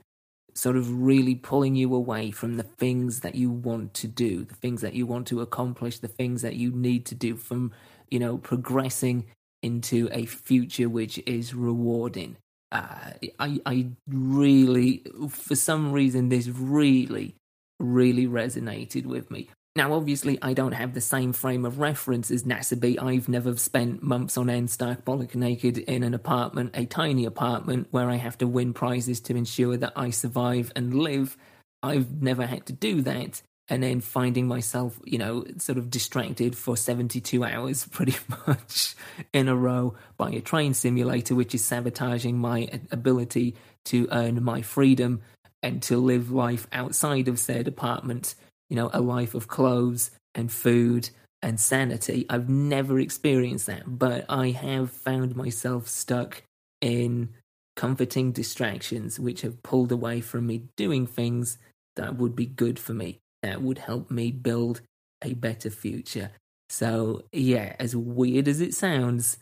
[0.56, 4.56] sort of really pulling you away from the things that you want to do, the
[4.56, 7.72] things that you want to accomplish, the things that you need to do from,
[8.10, 9.26] you know, progressing
[9.62, 12.38] into a future which is rewarding.
[12.72, 17.36] Uh, I, I really, for some reason, this really,
[17.80, 19.50] really resonated with me.
[19.76, 23.02] Now, obviously, I don't have the same frame of reference as Nasubi.
[23.02, 27.88] I've never spent months on end stark bollock naked in an apartment, a tiny apartment,
[27.92, 31.36] where I have to win prizes to ensure that I survive and live.
[31.84, 33.42] I've never had to do that.
[33.68, 38.96] and then finding myself, you know, sort of distracted for 72 hours pretty much
[39.34, 44.62] in a row by a train simulator, which is sabotaging my ability to earn my
[44.62, 45.22] freedom
[45.64, 48.36] and to live life outside of said apartment,
[48.70, 51.10] you know, a life of clothes and food
[51.42, 52.26] and sanity.
[52.30, 56.44] I've never experienced that, but I have found myself stuck
[56.82, 57.30] in
[57.76, 61.58] comforting distractions which have pulled away from me doing things
[61.96, 64.82] that would be good for me that would help me build
[65.24, 66.32] a better future.
[66.70, 69.38] So, yeah, as weird as it sounds,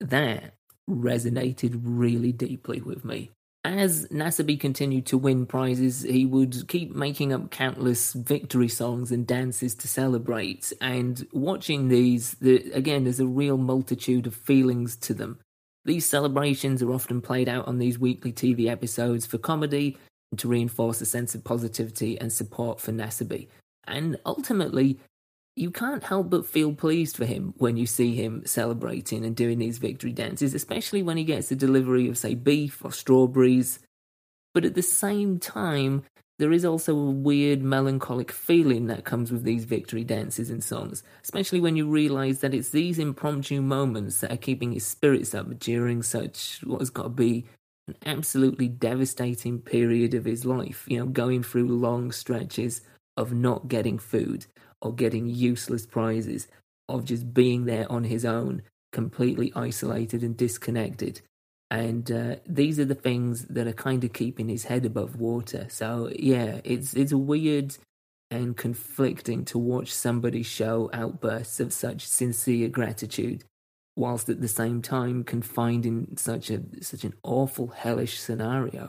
[0.00, 0.54] that
[0.88, 3.30] resonated really deeply with me.
[3.62, 9.26] As Nasubi continued to win prizes, he would keep making up countless victory songs and
[9.26, 10.72] dances to celebrate.
[10.80, 15.40] And watching these, the, again, there's a real multitude of feelings to them.
[15.84, 19.98] These celebrations are often played out on these weekly TV episodes for comedy
[20.32, 23.48] and to reinforce a sense of positivity and support for Nasubi.
[23.86, 24.98] And ultimately,
[25.60, 29.58] you can't help but feel pleased for him when you see him celebrating and doing
[29.58, 33.78] these victory dances, especially when he gets a delivery of, say, beef or strawberries.
[34.54, 36.04] But at the same time,
[36.38, 41.02] there is also a weird melancholic feeling that comes with these victory dances and songs,
[41.22, 45.58] especially when you realize that it's these impromptu moments that are keeping his spirits up
[45.58, 47.44] during such what has got to be
[47.86, 52.80] an absolutely devastating period of his life, you know, going through long stretches
[53.18, 54.46] of not getting food
[54.82, 56.48] or getting useless prizes,
[56.88, 58.62] of just being there on his own,
[58.92, 61.20] completely isolated and disconnected.
[61.70, 65.66] And uh, these are the things that are kind of keeping his head above water.
[65.68, 67.76] So yeah, it's it's weird
[68.30, 73.44] and conflicting to watch somebody show outbursts of such sincere gratitude
[73.96, 78.88] whilst at the same time confined in such a such an awful hellish scenario.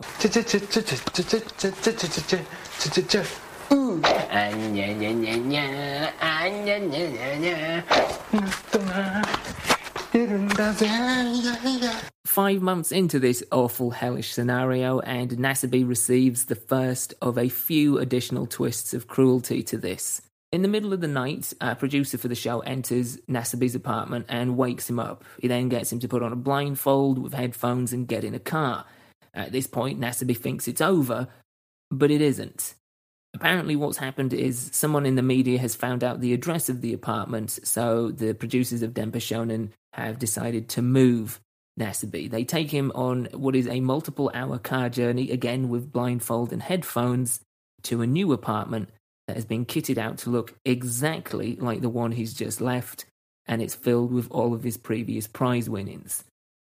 [12.25, 17.97] Five months into this awful hellish scenario, and Nasubi receives the first of a few
[17.97, 20.21] additional twists of cruelty to this.
[20.51, 24.57] In the middle of the night, a producer for the show enters Nasubi's apartment and
[24.57, 25.23] wakes him up.
[25.39, 28.39] He then gets him to put on a blindfold with headphones and get in a
[28.39, 28.84] car.
[29.34, 31.29] At this point, Nasubi thinks it's over,
[31.89, 32.75] but it isn't.
[33.33, 36.93] Apparently, what's happened is someone in the media has found out the address of the
[36.93, 41.39] apartment, so the producers of Denpa Shonen have decided to move
[41.79, 42.29] Nasubi.
[42.29, 46.61] They take him on what is a multiple hour car journey, again with blindfold and
[46.61, 47.39] headphones,
[47.83, 48.89] to a new apartment
[49.27, 53.05] that has been kitted out to look exactly like the one he's just left,
[53.45, 56.25] and it's filled with all of his previous prize winnings.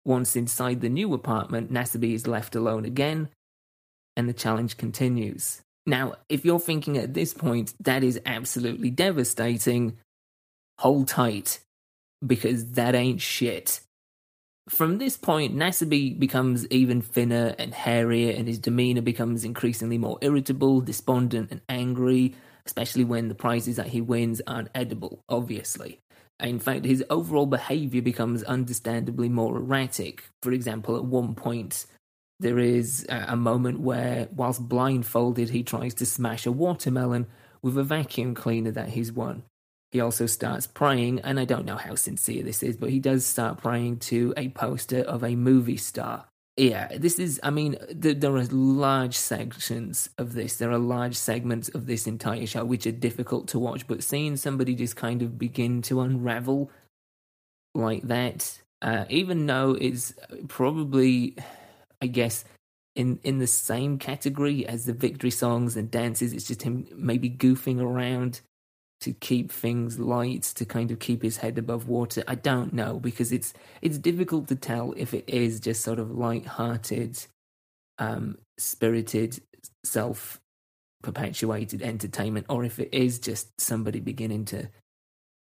[0.06, 3.30] Once inside the new apartment, Nasubi is left alone again,
[4.18, 5.62] and the challenge continues.
[5.90, 9.98] Now, if you're thinking at this point that is absolutely devastating,
[10.78, 11.60] hold tight,
[12.26, 13.82] because that ain't shit.
[14.70, 20.20] From this point, Nasubi becomes even thinner and hairier, and his demeanor becomes increasingly more
[20.22, 22.36] irritable, despondent, and angry
[22.70, 26.00] especially when the prizes that he wins aren't edible, obviously.
[26.40, 30.24] In fact, his overall behavior becomes understandably more erratic.
[30.44, 31.88] For example, at one point,
[32.40, 37.28] there is a moment where, whilst blindfolded, he tries to smash a watermelon
[37.62, 39.44] with a vacuum cleaner that he's won.
[39.92, 43.26] He also starts praying, and I don't know how sincere this is, but he does
[43.26, 46.26] start praying to a poster of a movie star
[46.60, 50.58] yeah, this is, I mean, there are large sections of this.
[50.58, 54.36] There are large segments of this entire show which are difficult to watch, but seeing
[54.36, 56.70] somebody just kind of begin to unravel
[57.74, 60.14] like that, uh, even though it's
[60.50, 61.38] probably,
[62.02, 62.46] I guess,
[62.96, 67.30] in, in the same category as the victory songs and dances, it's just him maybe
[67.30, 68.42] goofing around
[69.02, 72.24] to keep things light, to kind of keep his head above water.
[72.28, 76.12] I don't know because it's it's difficult to tell if it is just sort of
[76.12, 77.26] light-hearted,
[77.98, 79.42] um, spirited,
[79.86, 80.40] self
[81.02, 84.70] perpetuated entertainment, or if it is just somebody beginning to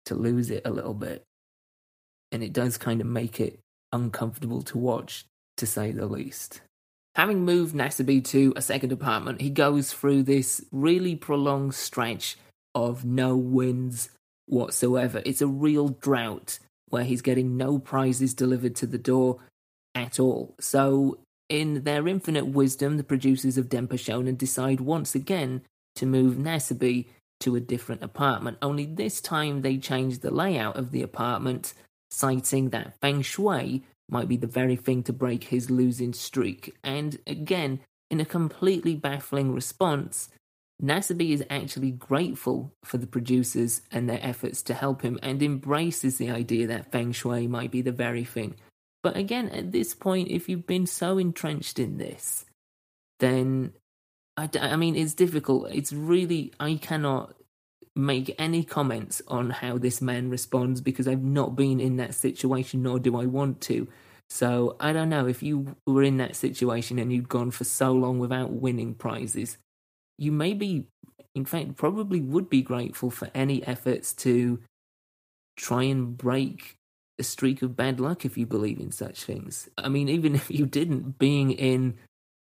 [0.06, 1.22] to lose it a little bit.
[2.32, 3.60] And it does kind of make it
[3.92, 5.24] uncomfortable to watch,
[5.56, 6.60] to say the least.
[7.14, 12.36] Having moved Nasubi to a second apartment, he goes through this really prolonged stretch
[12.74, 14.10] of no wins
[14.46, 15.22] whatsoever.
[15.24, 16.58] It's a real drought
[16.90, 19.38] where he's getting no prizes delivered to the door
[19.94, 20.54] at all.
[20.60, 25.62] So, in their infinite wisdom, the producers of Denpa Shonen decide once again
[25.94, 27.06] to move Nasubi
[27.40, 28.58] to a different apartment.
[28.60, 31.72] Only this time they change the layout of the apartment,
[32.10, 36.76] citing that feng shui might be the very thing to break his losing streak.
[36.84, 37.80] And again,
[38.10, 40.28] in a completely baffling response,
[40.82, 46.18] Nasubi is actually grateful for the producers and their efforts to help him and embraces
[46.18, 48.56] the idea that feng shui might be the very thing.
[49.02, 52.44] But again, at this point, if you've been so entrenched in this,
[53.20, 53.72] then
[54.36, 55.70] I, I mean, it's difficult.
[55.72, 57.34] It's really, I cannot
[57.96, 62.82] make any comments on how this man responds because I've not been in that situation,
[62.82, 63.88] nor do I want to.
[64.28, 67.92] So I don't know if you were in that situation and you'd gone for so
[67.92, 69.56] long without winning prizes,
[70.18, 70.88] you maybe,
[71.34, 74.60] in fact, probably would be grateful for any efforts to
[75.56, 76.76] try and break
[77.18, 79.70] a streak of bad luck if you believe in such things.
[79.78, 81.94] I mean, even if you didn't, being in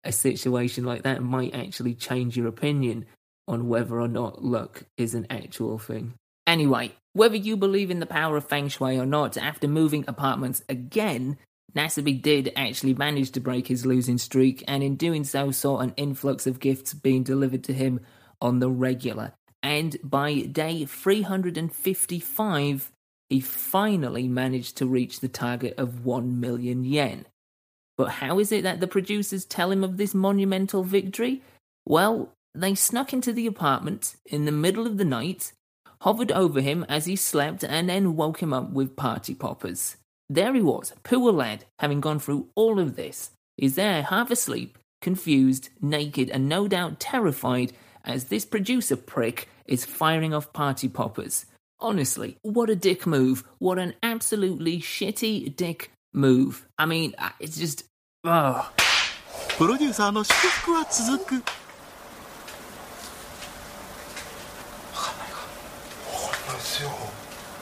[0.03, 3.05] a situation like that might actually change your opinion
[3.47, 6.13] on whether or not luck is an actual thing.
[6.45, 10.61] Anyway, whether you believe in the power of feng shui or not, after moving apartments
[10.69, 11.37] again,
[11.75, 15.93] Nasubi did actually manage to break his losing streak, and in doing so, saw an
[15.97, 17.99] influx of gifts being delivered to him
[18.41, 19.33] on the regular.
[19.61, 22.91] And by day 355,
[23.29, 27.25] he finally managed to reach the target of 1 million yen.
[27.97, 31.41] But how is it that the producers tell him of this monumental victory?
[31.85, 35.52] Well, they snuck into the apartment in the middle of the night,
[36.00, 39.96] hovered over him as he slept, and then woke him up with party poppers.
[40.28, 43.30] There he was, poor lad, having gone through all of this.
[43.56, 47.72] He's there, half asleep, confused, naked, and no doubt terrified
[48.04, 51.46] as this producer prick is firing off party poppers.
[51.80, 53.44] Honestly, what a dick move.
[53.58, 56.66] What an absolutely shitty dick move.
[56.78, 57.84] I mean, uh, it's just.
[58.24, 58.70] Oh.
[59.58, 61.42] プロデューサーの祝福は続く
[66.83, 67.11] all.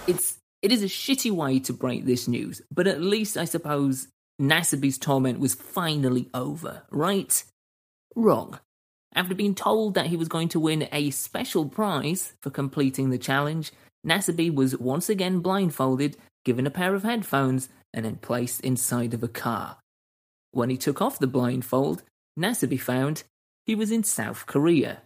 [0.08, 4.08] It's it is a shitty way to break this news, but at least I suppose
[4.42, 7.44] Nasubi's torment was finally over, right?
[8.16, 8.60] Wrong.
[9.14, 13.18] After being told that he was going to win a special prize for completing the
[13.18, 13.72] challenge,
[14.06, 19.24] Nasubi was once again blindfolded, given a pair of headphones, and then placed inside of
[19.24, 19.78] a car.
[20.52, 22.04] When he took off the blindfold,
[22.38, 23.24] Nasubi found
[23.66, 25.02] he was in South Korea,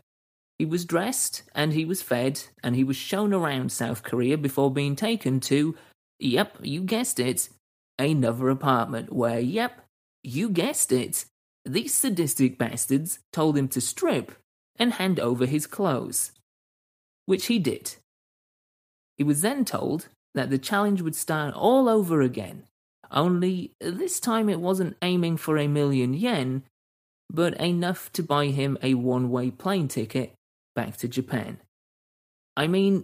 [0.59, 4.69] he was dressed and he was fed and he was shown around South Korea before
[4.69, 5.75] being taken to,
[6.19, 7.47] yep, you guessed it,
[7.97, 9.81] another apartment where, yep,
[10.21, 11.23] you guessed it,
[11.63, 14.33] these sadistic bastards told him to strip
[14.77, 16.33] and hand over his clothes.
[17.25, 17.95] Which he did.
[19.17, 22.63] He was then told that the challenge would start all over again,
[23.11, 26.63] only this time it wasn't aiming for a million yen,
[27.31, 30.33] but enough to buy him a one way plane ticket
[30.79, 31.59] back to Japan.
[32.55, 33.03] I mean,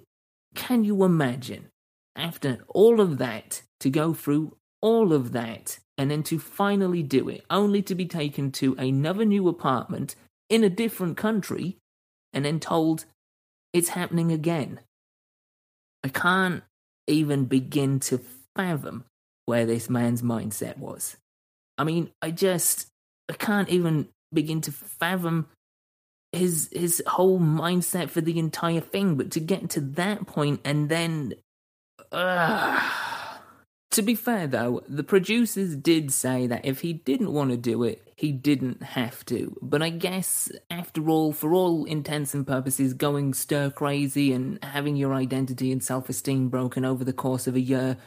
[0.55, 1.67] can you imagine,
[2.15, 7.27] after all of that, to go through all of that, and then to finally do
[7.27, 10.15] it, only to be taken to another new apartment
[10.49, 11.75] in a different country,
[12.31, 13.03] and then told
[13.73, 14.79] it's happening again?
[16.01, 16.63] I can't
[17.07, 18.21] even begin to
[18.55, 19.03] fathom
[19.47, 21.17] where this man's mindset was.
[21.77, 22.87] I mean, I just
[23.29, 25.47] I can't even begin to fathom
[26.35, 29.15] his his whole mindset for the entire thing.
[29.15, 31.33] But to get to that point and then,
[32.11, 32.91] uh,
[33.91, 37.83] to be fair though, the producers did say that if he didn't want to do
[37.83, 39.57] it, he didn't have to.
[39.61, 44.95] But I guess after all, for all intents and purposes, going stir crazy and having
[44.95, 47.97] your identity and self esteem broken over the course of a year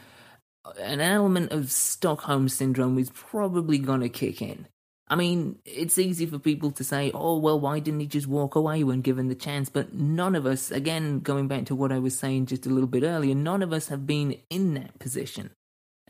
[0.77, 4.67] an element of Stockholm syndrome is probably going to kick in.
[5.09, 8.53] I mean, it's easy for people to say, oh, well, why didn't he just walk
[8.55, 9.67] away when given the chance?
[9.67, 12.87] But none of us, again, going back to what I was saying just a little
[12.87, 15.49] bit earlier, none of us have been in that position.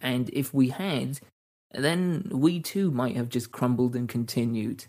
[0.02, 1.20] And if we had,
[1.72, 4.86] then we too might have just crumbled and continued.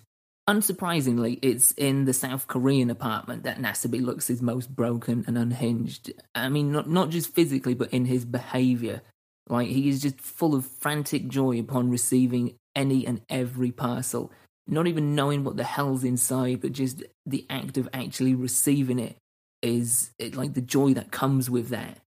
[0.48, 6.12] Unsurprisingly, it's in the South Korean apartment that Nasubi looks his most broken and unhinged.
[6.34, 9.02] I mean, not, not just physically, but in his behavior.
[9.48, 14.32] Like he is just full of frantic joy upon receiving any and every parcel,
[14.66, 19.16] not even knowing what the hell's inside, but just the act of actually receiving it
[19.62, 21.98] is it, like the joy that comes with that.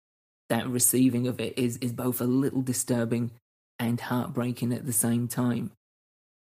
[0.48, 3.30] That receiving of it is is both a little disturbing
[3.78, 5.72] and heartbreaking at the same time.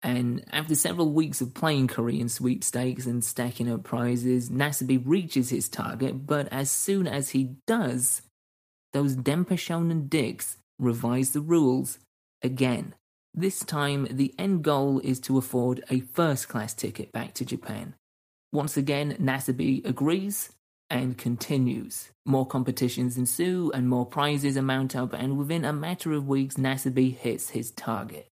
[0.02, 5.68] And after several weeks of playing Korean sweepstakes and stacking up prizes, Nasubi reaches his
[5.68, 8.22] target, but as soon as he does,
[8.92, 11.98] those Denpa Shonen dicks revise the rules
[12.42, 12.94] again.
[13.38, 17.94] This time, the end goal is to afford a first class ticket back to Japan.
[18.52, 20.50] Once again, Nasubi agrees
[20.90, 22.10] and continues.
[22.26, 27.14] More competitions ensue and more prizes amount up, and within a matter of weeks, Nasubi
[27.14, 28.26] hits his target.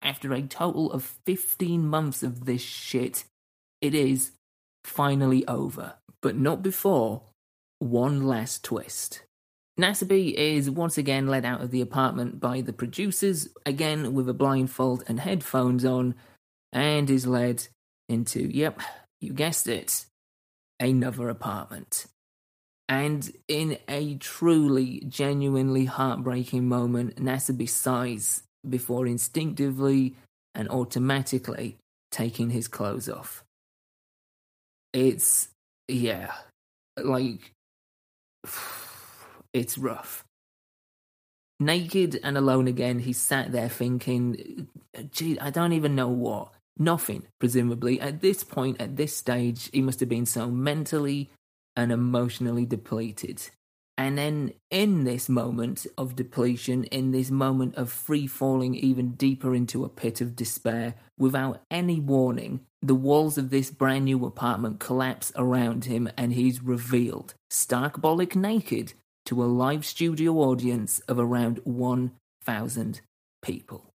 [0.00, 3.24] After a total of 15 months of this shit,
[3.80, 4.30] it is
[4.84, 7.22] finally over, but not before
[7.80, 9.24] one last twist.
[9.80, 14.34] Nasubi is once again led out of the apartment by the producers, again with a
[14.34, 16.14] blindfold and headphones on,
[16.72, 17.66] and is led
[18.08, 18.80] into, yep,
[19.20, 20.04] you guessed it,
[20.78, 22.06] another apartment.
[22.88, 30.16] And in a truly, genuinely heartbreaking moment, Nasubi sighs before instinctively
[30.54, 31.78] and automatically
[32.10, 33.44] taking his clothes off.
[34.92, 35.48] It's,
[35.88, 36.32] yeah,
[36.98, 37.52] like,
[39.52, 40.24] it's rough.
[41.58, 44.68] Naked and alone again, he sat there thinking,
[45.10, 46.52] gee, I don't even know what.
[46.78, 48.00] Nothing, presumably.
[48.00, 51.30] At this point, at this stage, he must have been so mentally
[51.76, 53.42] and emotionally depleted.
[53.98, 59.54] And then, in this moment of depletion, in this moment of free falling even deeper
[59.54, 64.80] into a pit of despair, without any warning, the walls of this brand new apartment
[64.80, 68.94] collapse around him and he's revealed, stark bollock naked,
[69.30, 73.00] to a live studio audience of around 1,000
[73.42, 73.92] people.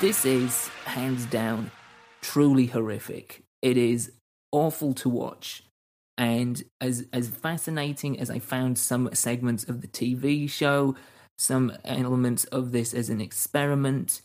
[0.00, 1.72] This is, hands down,
[2.22, 3.42] truly horrific.
[3.62, 4.12] It is
[4.52, 5.64] awful to watch.
[6.16, 10.94] And as as fascinating as I found some segments of the TV show,
[11.36, 14.22] some elements of this as an experiment,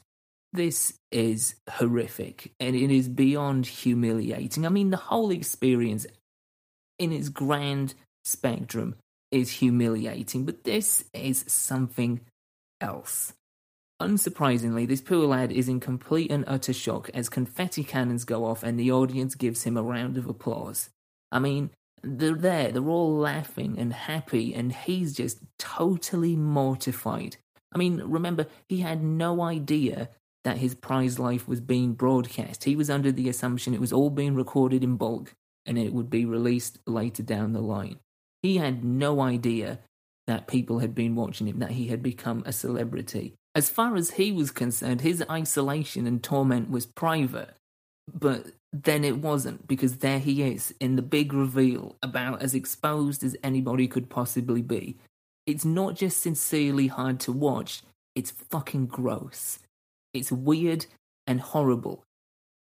[0.54, 4.64] this is horrific and it is beyond humiliating.
[4.68, 6.06] I mean, the whole experience
[7.00, 8.96] in its grand spectrum
[9.32, 12.22] is humiliating, but this is something
[12.80, 13.34] else.
[14.02, 18.64] Unsurprisingly, this poor lad is in complete and utter shock as confetti cannons go off
[18.64, 20.90] and the audience gives him a round of applause.
[21.34, 21.72] I mean,
[22.02, 27.36] they're there, they're all laughing and happy, and he's just totally mortified.
[27.74, 30.10] I mean, remember, he had no idea
[30.46, 32.64] that his prize life was being broadcast.
[32.64, 35.36] He was under the assumption it was all being recorded in bulk
[35.66, 38.00] and it would be released later down the line.
[38.42, 39.80] He had no idea
[40.26, 43.36] that people had been watching him, that he had become a celebrity.
[43.60, 47.56] As far as he was concerned, his isolation and torment was private.
[48.08, 53.22] But then it wasn't, because there he is in the big reveal, about as exposed
[53.22, 54.96] as anybody could possibly be.
[55.46, 57.82] It's not just sincerely hard to watch,
[58.16, 59.60] it's fucking gross.
[60.14, 60.86] It's weird
[61.28, 62.06] and horrible.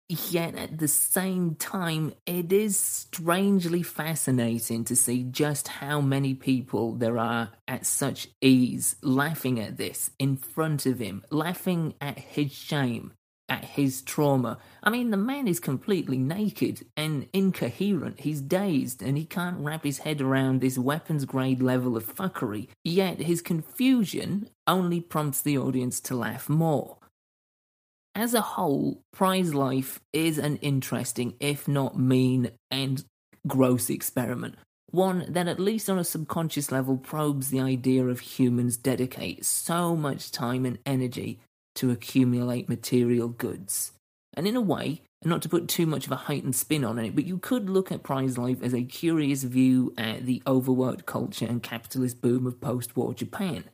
[0.08, 6.94] Yet at the same time, it is strangely fascinating to see just how many people
[6.94, 12.52] there are at such ease laughing at this in front of him, laughing at his
[12.52, 13.14] shame,
[13.48, 14.58] at his trauma.
[14.80, 18.20] I mean, the man is completely naked and incoherent.
[18.20, 22.68] He's dazed and he can't wrap his head around this weapons grade level of fuckery.
[22.84, 26.98] Yet his confusion only prompts the audience to laugh more.
[28.16, 33.04] As a whole, Prize Life is an interesting, if not mean and
[33.46, 34.54] gross experiment.
[34.90, 39.94] One that, at least on a subconscious level, probes the idea of humans dedicate so
[39.94, 41.40] much time and energy
[41.74, 43.92] to accumulate material goods.
[44.32, 46.98] And in a way, and not to put too much of a heightened spin on
[46.98, 51.04] it, but you could look at Prize Life as a curious view at the overworked
[51.04, 53.64] culture and capitalist boom of post war Japan.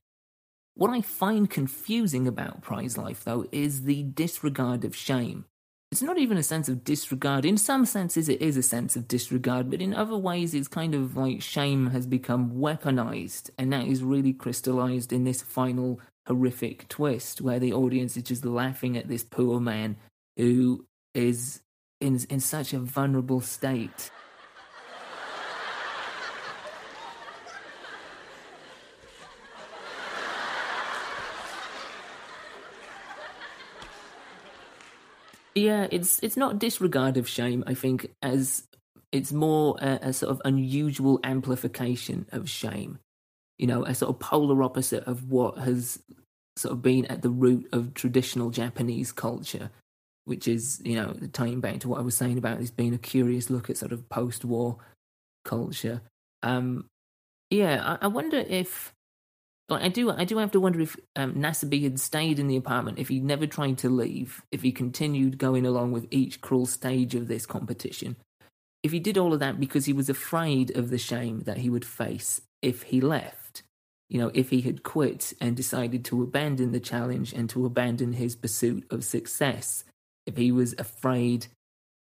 [0.75, 5.45] What I find confusing about Prize Life, though, is the disregard of shame.
[5.91, 7.45] It's not even a sense of disregard.
[7.45, 10.95] In some senses, it is a sense of disregard, but in other ways, it's kind
[10.95, 16.89] of like shame has become weaponized, and that is really crystallized in this final horrific
[16.89, 19.97] twist where the audience is just laughing at this poor man
[20.39, 21.61] who is
[22.01, 24.11] in, in such a vulnerable state.
[35.55, 37.63] Yeah, it's it's not disregard of shame.
[37.67, 38.67] I think as
[39.11, 42.99] it's more a, a, sort of unusual amplification of shame.
[43.59, 46.03] You know, a sort of polar opposite of what has
[46.57, 49.71] sort of been at the root of traditional Japanese culture,
[50.25, 52.99] which is you know tying back to what I was saying about this being a
[52.99, 54.79] curious look at sort of post-war
[55.45, 56.01] culture.
[56.43, 56.87] Um,
[57.51, 58.95] yeah, I, I wonder if
[59.69, 62.99] like I do, I do have to wonder if um, had stayed in the apartment,
[62.99, 67.15] if he never tried to leave, if he continued going along with each cruel stage
[67.15, 68.17] of this competition,
[68.83, 71.71] if he did all of that because he was afraid of the shame that he
[71.71, 73.63] would face if he left.
[74.13, 78.13] you know, if he had quit and decided to abandon the challenge and to abandon
[78.13, 79.85] his pursuit of success,
[80.27, 81.47] if he was afraid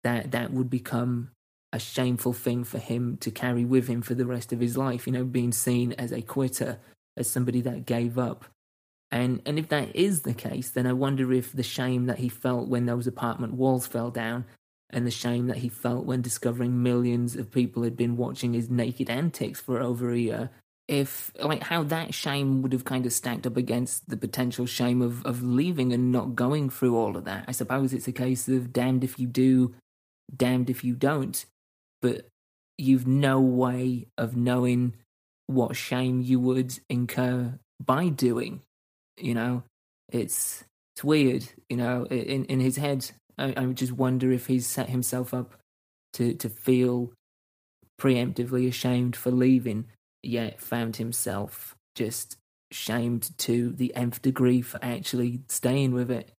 [0.04, 1.30] that that would become
[1.72, 5.06] a shameful thing for him to carry with him for the rest of his life,
[5.06, 6.80] you know, being seen as a quitter,
[7.20, 8.46] as somebody that gave up.
[9.12, 12.30] And and if that is the case, then I wonder if the shame that he
[12.30, 14.46] felt when those apartment walls fell down
[14.92, 18.70] and the shame that he felt when discovering millions of people had been watching his
[18.70, 20.50] naked antics for over a year
[20.90, 25.04] if like how that shame would have kind of stacked up against the potential shame
[25.04, 27.46] of of leaving and not going through all of that.
[27.48, 29.76] I suppose it's a case of damned if you do,
[30.36, 31.46] damned if you don't.
[32.02, 32.28] But
[32.80, 34.96] you've no way of knowing
[35.50, 38.62] what shame you would incur by doing.
[39.18, 39.64] You know,
[40.12, 40.64] it's
[40.96, 41.50] it's weird.
[41.70, 45.56] You know, in in his head, I, I just wonder if he's set himself up
[46.14, 47.12] to to feel
[48.00, 49.86] preemptively ashamed for leaving
[50.22, 52.38] yet found himself just
[52.72, 56.32] shamed to the nth degree for actually staying with it.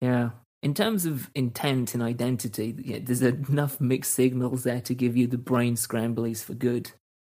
[0.00, 0.30] Yeah.
[0.62, 5.26] In terms of intent and identity, yeah, there's enough mixed signals there to give you
[5.26, 6.92] the brain scramblies for good.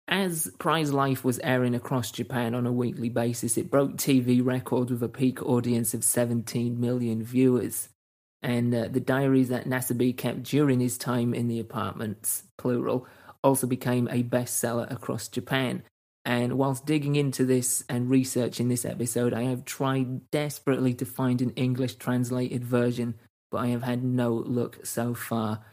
[0.08, 4.90] As Prize Life was airing across Japan on a weekly basis, it broke TV record
[4.90, 7.88] with a peak audience of 17 million viewers.
[8.40, 13.06] And uh, the diaries that Nasubi kept during his time in the apartments, plural,
[13.42, 15.82] also became a bestseller across Japan.
[16.24, 21.42] And whilst digging into this and researching this episode, I have tried desperately to find
[21.42, 23.14] an English translated version,
[23.50, 25.64] but I have had no luck so far.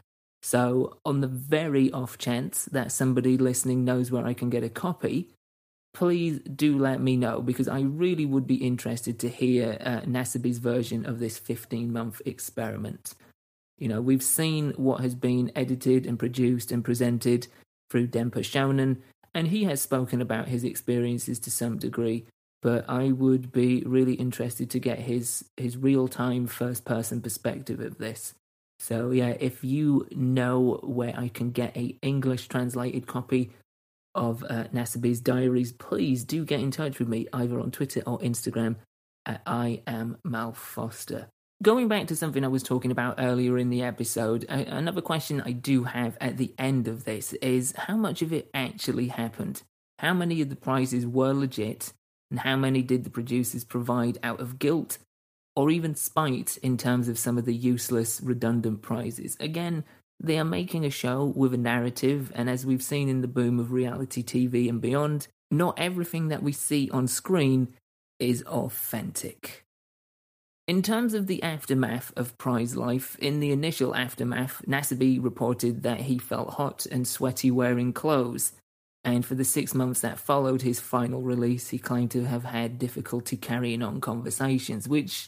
[0.43, 4.69] So, on the very off chance that somebody listening knows where I can get a
[4.69, 5.29] copy,
[5.93, 10.57] please do let me know because I really would be interested to hear uh, Nasubi's
[10.57, 13.15] version of this 15 month experiment.
[13.77, 17.47] You know, we've seen what has been edited and produced and presented
[17.89, 18.97] through Denpa Shonen,
[19.33, 22.25] and he has spoken about his experiences to some degree.
[22.61, 27.79] But I would be really interested to get his his real time first person perspective
[27.79, 28.33] of this.
[28.83, 33.51] So yeah, if you know where I can get a English translated copy
[34.13, 38.19] of uh, Nasubi's diaries, please do get in touch with me either on Twitter or
[38.19, 38.75] Instagram
[39.25, 41.29] at I am Mal Foster.
[41.63, 45.53] Going back to something I was talking about earlier in the episode, another question I
[45.53, 49.63] do have at the end of this is how much of it actually happened?
[49.99, 51.93] How many of the prizes were legit?
[52.29, 54.97] And how many did the producers provide out of guilt
[55.55, 59.37] or even spite in terms of some of the useless, redundant prizes?
[59.39, 59.83] Again,
[60.19, 63.59] they are making a show with a narrative, and as we've seen in the boom
[63.59, 67.73] of reality TV and beyond, not everything that we see on screen
[68.19, 69.65] is authentic.
[70.65, 76.01] In terms of the aftermath of Prize Life, in the initial aftermath, Nasubi reported that
[76.01, 78.53] he felt hot and sweaty wearing clothes,
[79.03, 82.79] and for the six months that followed his final release, he claimed to have had
[82.79, 85.27] difficulty carrying on conversations, which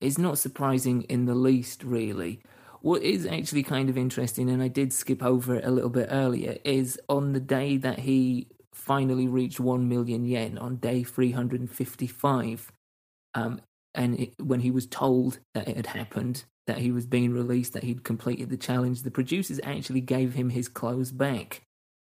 [0.00, 2.40] is not surprising in the least, really.
[2.80, 6.08] What is actually kind of interesting, and I did skip over it a little bit
[6.10, 12.72] earlier, is on the day that he finally reached 1 million yen, on day 355,
[13.34, 13.60] um,
[13.94, 17.72] and it, when he was told that it had happened, that he was being released,
[17.72, 21.62] that he'd completed the challenge, the producers actually gave him his clothes back.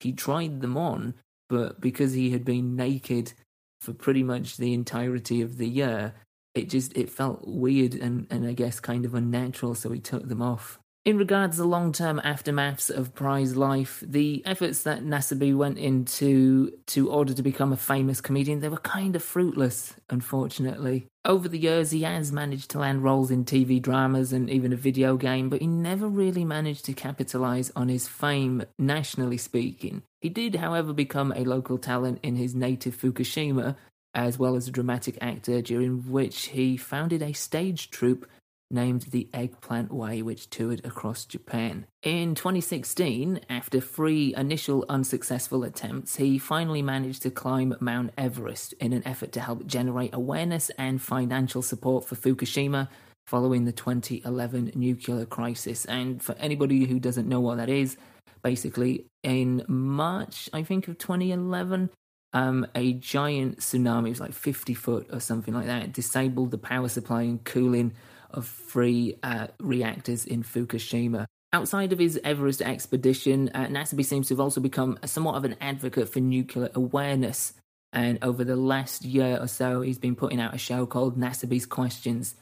[0.01, 1.14] He tried them on,
[1.49, 3.35] but because he had been naked
[3.81, 6.14] for pretty much the entirety of the year,
[6.57, 10.29] it just it felt weird and, and I guess kind of unnatural, so he took
[10.29, 10.79] them off.
[11.07, 15.79] In regards to the long term aftermaths of Prize life, the efforts that Nasubi went
[15.79, 21.07] into to order to become a famous comedian, they were kind of fruitless, unfortunately.
[21.25, 24.77] Over the years, he has managed to land roles in TV dramas and even a
[24.77, 30.03] video game, but he never really managed to capitalize on his fame, nationally speaking.
[30.21, 33.77] He did, however, become a local talent in his native Fukushima,
[34.17, 38.27] as well as a dramatic actor, during which he founded a stage troupe
[38.71, 41.87] named the Eggplant Way, which toured across Japan.
[42.03, 48.93] In 2016, after three initial unsuccessful attempts, he finally managed to climb Mount Everest in
[48.93, 52.89] an effort to help generate awareness and financial support for Fukushima
[53.27, 55.85] following the 2011 nuclear crisis.
[55.85, 57.97] And for anybody who doesn't know what that is,
[58.43, 61.91] basically in March, I think, of 2011,
[62.37, 66.59] um, a giant tsunami, it was like 50 foot or something like that, disabled the
[66.59, 67.95] power supply and cooling
[68.30, 71.24] of three uh, reactors in Fukushima.
[71.55, 76.11] Outside of his Everest expedition, uh, seems to have also become somewhat of an advocate
[76.11, 77.55] for nuclear awareness.
[77.95, 81.64] And over the last year or so, he's been putting out a show called Nasubi's
[81.64, 82.34] Questions,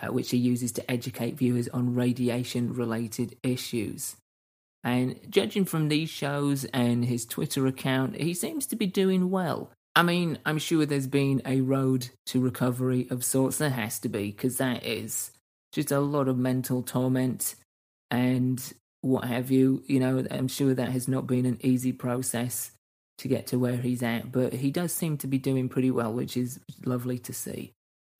[0.00, 4.14] uh, which he uses to educate viewers on radiation related issues.
[4.82, 9.70] And judging from these shows and his Twitter account, he seems to be doing well.
[9.94, 13.58] I mean, I'm sure there's been a road to recovery of sorts.
[13.58, 15.32] There has to be, because that is
[15.72, 17.56] just a lot of mental torment
[18.10, 18.72] and
[19.02, 19.82] what have you.
[19.86, 22.70] You know, I'm sure that has not been an easy process
[23.18, 26.12] to get to where he's at, but he does seem to be doing pretty well,
[26.12, 27.72] which is lovely to see.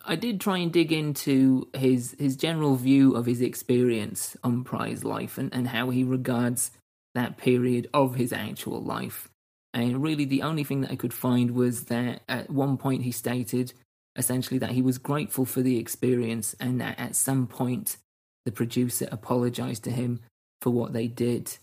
[0.04, 5.04] I did try and dig into his his general view of his experience on prize
[5.04, 6.70] life and, and how he regards
[7.14, 9.28] that period of his actual life.
[9.72, 13.12] And really, the only thing that I could find was that at one point he
[13.12, 13.72] stated
[14.16, 17.96] essentially that he was grateful for the experience and that at some point
[18.44, 20.20] the producer apologized to him
[20.60, 21.56] for what they did.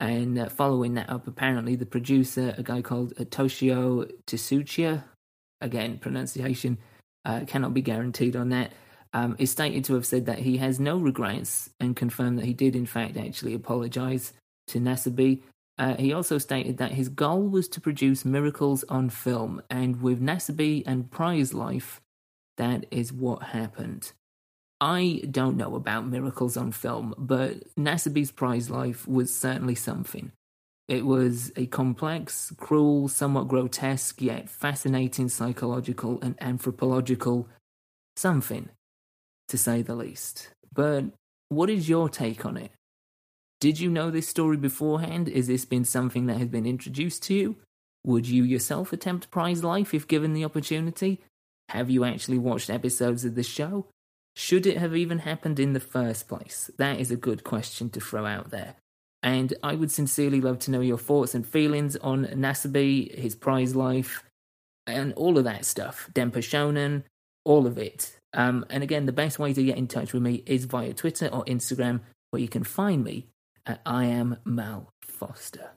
[0.00, 5.04] And uh, following that up, apparently the producer, a guy called Toshio Tsuchiya,
[5.60, 6.78] again, pronunciation
[7.24, 8.72] uh, cannot be guaranteed on that,
[9.12, 12.54] um, is stated to have said that he has no regrets and confirmed that he
[12.54, 14.32] did, in fact, actually apologize
[14.68, 15.42] to Nasubi.
[15.78, 20.22] Uh, he also stated that his goal was to produce miracles on film, and with
[20.22, 22.00] Nasubi and Prize Life,
[22.56, 24.12] that is what happened.
[24.80, 30.32] I don't know about miracles on film, but Nasubi's Prize Life was certainly something.
[30.92, 37.48] It was a complex, cruel, somewhat grotesque, yet fascinating psychological and anthropological
[38.14, 38.68] something,
[39.48, 40.50] to say the least.
[40.70, 41.06] But
[41.48, 42.72] what is your take on it?
[43.58, 45.30] Did you know this story beforehand?
[45.30, 47.56] Is this been something that has been introduced to you?
[48.04, 51.22] Would you yourself attempt Prize Life if given the opportunity?
[51.70, 53.86] Have you actually watched episodes of the show?
[54.36, 56.70] Should it have even happened in the first place?
[56.76, 58.74] That is a good question to throw out there.
[59.22, 63.76] And I would sincerely love to know your thoughts and feelings on Nasubi, his prize
[63.76, 64.24] life,
[64.86, 66.10] and all of that stuff.
[66.12, 67.04] Denpa Shonen,
[67.44, 68.16] all of it.
[68.34, 71.28] Um, and again, the best way to get in touch with me is via Twitter
[71.28, 72.00] or Instagram,
[72.30, 73.26] where you can find me
[73.66, 75.70] at I am Mal Foster.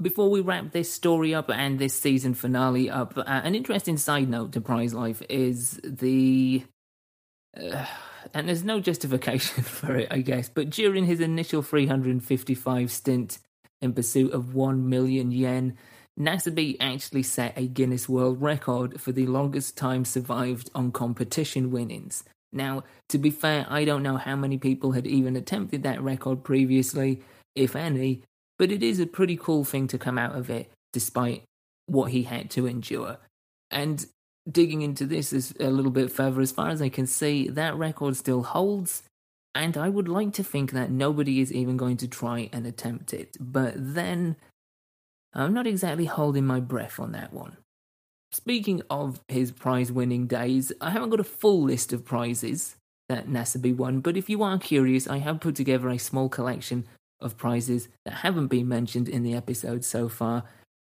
[0.00, 4.28] Before we wrap this story up and this season finale up, uh, an interesting side
[4.28, 6.64] note to Prize Life is the.
[7.56, 7.84] Uh,
[8.34, 10.48] and there's no justification for it, I guess.
[10.48, 13.38] But during his initial 355 stint
[13.80, 15.76] in pursuit of 1 million yen,
[16.18, 22.24] Nasubi actually set a Guinness World Record for the longest time survived on competition winnings.
[22.52, 26.42] Now, to be fair, I don't know how many people had even attempted that record
[26.42, 27.22] previously,
[27.54, 28.22] if any,
[28.58, 31.44] but it is a pretty cool thing to come out of it despite
[31.86, 33.18] what he had to endure.
[33.70, 34.04] And
[34.50, 37.76] digging into this is a little bit further, as far as I can see, that
[37.76, 39.02] record still holds.
[39.54, 43.12] And I would like to think that nobody is even going to try and attempt
[43.12, 43.36] it.
[43.40, 44.36] But then,
[45.34, 47.56] I'm not exactly holding my breath on that one.
[48.32, 52.76] Speaking of his prize winning days, I haven't got a full list of prizes
[53.08, 56.86] that Nasubi won, but if you are curious, I have put together a small collection
[57.20, 60.44] of prizes that haven't been mentioned in the episode so far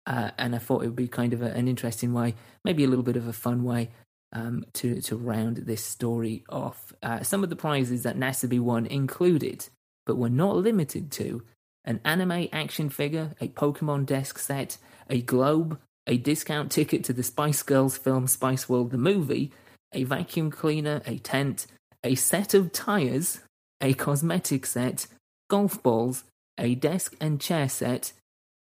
[0.07, 2.35] uh, and I thought it would be kind of a, an interesting way,
[2.65, 3.91] maybe a little bit of a fun way
[4.33, 6.93] um, to to round this story off.
[7.03, 9.69] Uh, some of the prizes that Nasubi won included,
[10.05, 11.43] but were not limited to,
[11.85, 14.79] an anime action figure, a Pokemon desk set,
[15.09, 19.53] a globe, a discount ticket to the Spice Girls film Spice World the movie,
[19.93, 21.67] a vacuum cleaner, a tent,
[22.05, 23.41] a set of tires,
[23.81, 25.07] a cosmetic set,
[25.49, 26.25] golf balls,
[26.59, 28.13] a desk and chair set,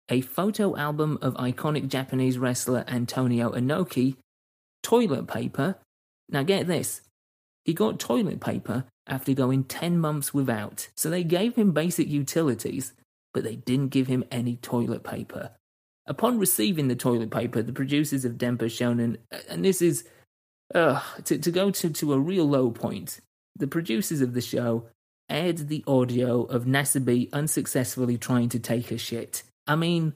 [0.10, 4.18] a photo album of iconic Japanese wrestler Antonio Inoki,
[4.82, 5.76] toilet paper.
[6.30, 7.02] Now get this,
[7.66, 12.94] he got toilet paper after going 10 months without, so they gave him basic utilities,
[13.34, 15.52] but they didn't give him any toilet paper.
[16.06, 19.18] Upon receiving the toilet paper, the producers of Denpa Shonen,
[19.50, 20.06] and this is
[20.76, 23.20] uh, to, to go to, to a real low point,
[23.56, 24.88] the producers of the show
[25.30, 29.44] aired the audio of Nasubi unsuccessfully trying to take a shit.
[29.68, 30.16] I mean,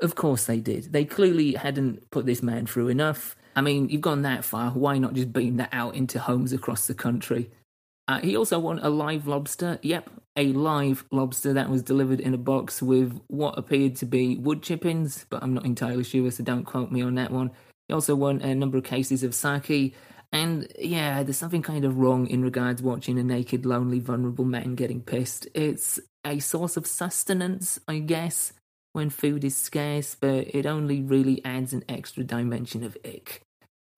[0.00, 0.92] of course they did.
[0.92, 3.36] They clearly hadn't put this man through enough.
[3.54, 4.70] I mean, you've gone that far.
[4.70, 7.50] Why not just beam that out into homes across the country?
[8.08, 9.78] Uh, he also won a live lobster.
[9.82, 14.36] Yep, a live lobster that was delivered in a box with what appeared to be
[14.36, 17.50] wood chippings, but I'm not entirely sure, so don't quote me on that one.
[17.88, 19.94] He also won a number of cases of sake.
[20.32, 24.76] And yeah, there's something kind of wrong in regards watching a naked, lonely, vulnerable man
[24.76, 25.48] getting pissed.
[25.54, 28.52] It's a source of sustenance, I guess
[28.92, 33.42] when food is scarce, but it only really adds an extra dimension of ick.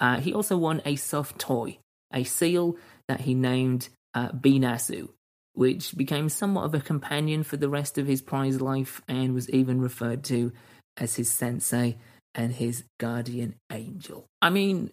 [0.00, 1.78] Uh, he also won a soft toy,
[2.12, 2.76] a seal
[3.08, 5.08] that he named uh, Binasu,
[5.54, 9.48] which became somewhat of a companion for the rest of his prize life and was
[9.50, 10.52] even referred to
[10.96, 11.96] as his sensei
[12.34, 14.26] and his guardian angel.
[14.40, 14.90] I mean,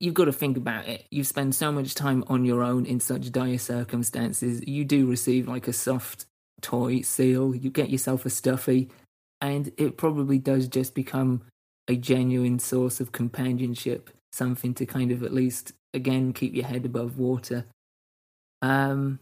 [0.00, 1.04] you've got to think about it.
[1.10, 4.66] You spend so much time on your own in such dire circumstances.
[4.66, 6.26] You do receive like a soft
[6.60, 8.88] toy seal, you get yourself a stuffy,
[9.40, 11.42] and it probably does just become
[11.88, 16.84] a genuine source of companionship, something to kind of at least again keep your head
[16.84, 17.66] above water.
[18.62, 19.20] Um,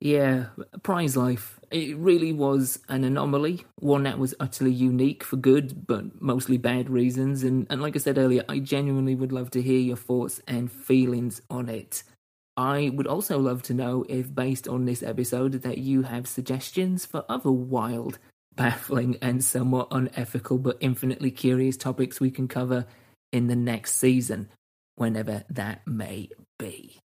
[0.00, 0.46] yeah,
[0.82, 1.58] Prize Life.
[1.70, 6.90] It really was an anomaly, one that was utterly unique for good, but mostly bad
[6.90, 7.42] reasons.
[7.42, 10.70] And, and like I said earlier, I genuinely would love to hear your thoughts and
[10.70, 12.02] feelings on it.
[12.56, 17.06] I would also love to know if, based on this episode, that you have suggestions
[17.06, 18.18] for other wild,
[18.56, 22.86] baffling, and somewhat unethical but infinitely curious topics we can cover
[23.32, 24.48] in the next season,
[24.96, 26.28] whenever that may
[26.58, 26.98] be.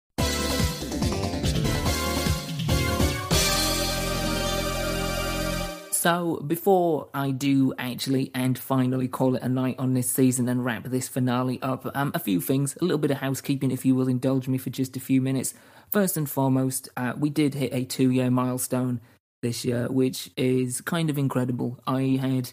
[5.97, 10.63] So, before I do actually and finally call it a night on this season and
[10.63, 13.95] wrap this finale up, um, a few things, a little bit of housekeeping if you
[13.95, 15.55] will indulge me for just a few minutes.
[15.91, 19.01] First and foremost, uh, we did hit a two year milestone
[19.41, 21.79] this year, which is kind of incredible.
[21.85, 22.51] I had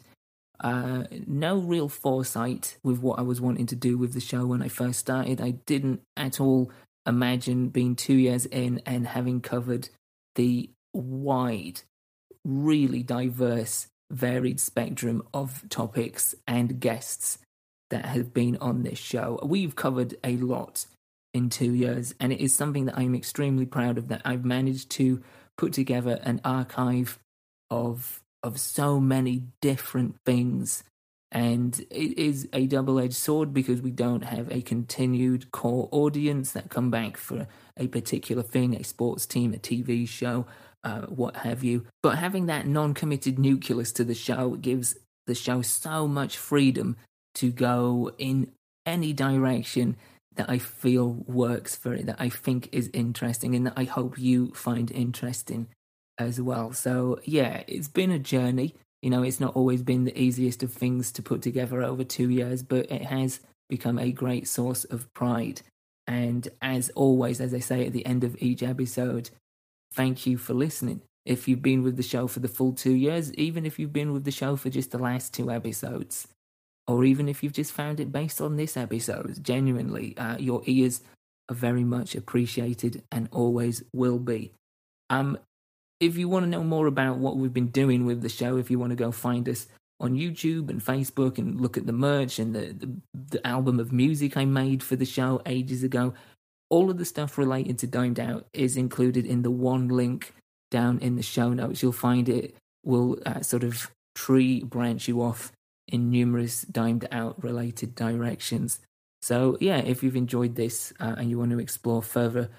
[0.60, 4.62] uh, no real foresight with what I was wanting to do with the show when
[4.62, 5.40] I first started.
[5.40, 6.70] I didn't at all
[7.06, 9.88] imagine being two years in and having covered
[10.36, 11.82] the wide
[12.44, 17.38] really diverse, varied spectrum of topics and guests
[17.90, 19.38] that have been on this show.
[19.42, 20.86] We've covered a lot
[21.32, 24.90] in two years, and it is something that I'm extremely proud of that I've managed
[24.92, 25.22] to
[25.56, 27.18] put together an archive
[27.70, 30.84] of of so many different things
[31.34, 36.52] and it is a double edged sword because we don't have a continued core audience
[36.52, 40.46] that come back for a particular thing, a sports team, a TV show,
[40.84, 41.86] uh, what have you.
[42.04, 44.96] But having that non committed nucleus to the show gives
[45.26, 46.96] the show so much freedom
[47.36, 48.52] to go in
[48.86, 49.96] any direction
[50.36, 54.18] that I feel works for it, that I think is interesting, and that I hope
[54.18, 55.68] you find interesting
[56.18, 56.72] as well.
[56.72, 58.74] So, yeah, it's been a journey.
[59.02, 62.30] You know, it's not always been the easiest of things to put together over two
[62.30, 65.60] years, but it has become a great source of pride.
[66.06, 69.30] And as always, as I say at the end of each episode,
[69.92, 71.02] thank you for listening.
[71.24, 74.12] If you've been with the show for the full two years, even if you've been
[74.12, 76.28] with the show for just the last two episodes,
[76.86, 81.00] or even if you've just found it based on this episode, genuinely, uh, your ears
[81.48, 84.52] are very much appreciated and always will be.
[85.10, 85.38] Um,
[86.00, 88.70] if you want to know more about what we've been doing with the show, if
[88.70, 89.66] you want to go find us
[90.00, 92.90] on YouTube and Facebook and look at the merch and the, the,
[93.30, 96.14] the album of music I made for the show ages ago,
[96.68, 100.34] all of the stuff related to Dimed Out is included in the one link
[100.70, 101.82] down in the show notes.
[101.82, 105.52] You'll find it will uh, sort of tree branch you off
[105.94, 108.80] in numerous Dimed Out related directions.
[109.22, 112.50] So, yeah, if you've enjoyed this uh, and you want to explore further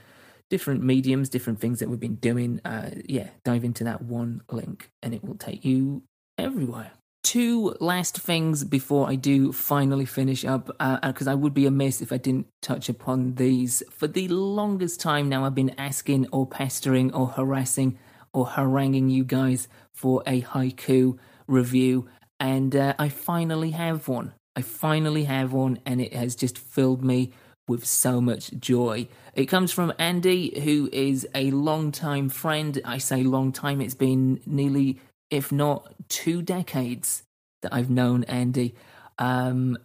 [0.50, 4.90] different mediums, different things that we've been doing, uh, yeah, dive into that one link
[5.04, 6.04] and it will take you
[6.38, 6.92] everywhere
[7.26, 12.00] two last things before I do finally finish up, because uh, I would be amiss
[12.00, 13.82] if I didn't touch upon these.
[13.90, 17.98] For the longest time now, I've been asking or pestering or harassing
[18.32, 21.18] or haranguing you guys for a haiku
[21.48, 22.08] review,
[22.40, 24.34] and uh, I finally have one.
[24.56, 27.32] I finally have one, and it has just filled me
[27.68, 29.08] with so much joy.
[29.34, 32.80] It comes from Andy, who is a long-time friend.
[32.86, 35.00] I say long time, it's been nearly
[35.32, 37.24] if not two decades
[37.62, 38.76] that I've known Andy.
[39.18, 39.78] Um,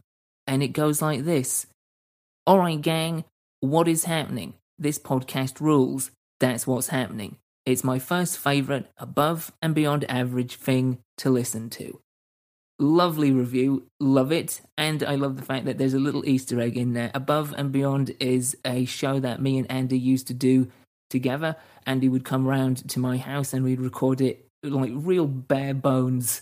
[0.47, 1.67] and it goes like this
[2.47, 3.25] All right, gang,
[3.61, 4.55] what is happening?
[4.79, 6.11] This podcast rules.
[6.41, 7.37] That's what's happening.
[7.67, 12.01] It's my first favourite, above and beyond average thing to listen to.
[12.83, 16.79] Lovely review, love it, and I love the fact that there's a little Easter egg
[16.79, 17.11] in there.
[17.13, 20.67] Above and Beyond is a show that me and Andy used to do
[21.11, 21.57] together.
[21.85, 26.41] Andy would come round to my house and we'd record it like real bare bones,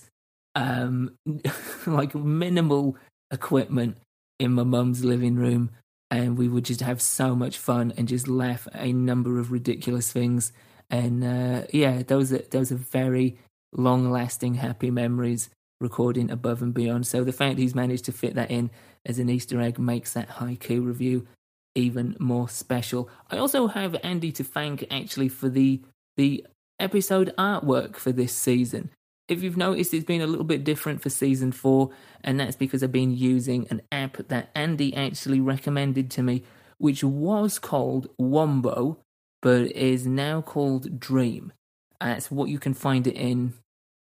[0.54, 1.16] um,
[1.88, 2.96] like minimal
[3.32, 3.96] equipment
[4.38, 5.70] in my mum's living room,
[6.08, 9.50] and we would just have so much fun and just laugh at a number of
[9.50, 10.52] ridiculous things.
[10.88, 13.38] And uh, yeah, those are those are very
[13.72, 15.50] long-lasting, happy memories.
[15.80, 17.06] Recording above and beyond.
[17.06, 18.70] So the fact he's managed to fit that in
[19.06, 21.26] as an Easter egg makes that haiku review
[21.74, 23.08] even more special.
[23.30, 25.80] I also have Andy to thank actually for the
[26.16, 26.44] the
[26.80, 28.90] episode artwork for this season.
[29.28, 31.90] If you've noticed, it's been a little bit different for season four,
[32.24, 36.44] and that's because I've been using an app that Andy actually recommended to me,
[36.78, 38.98] which was called Wombo,
[39.42, 41.52] but is now called Dream.
[42.00, 43.52] That's what you can find it in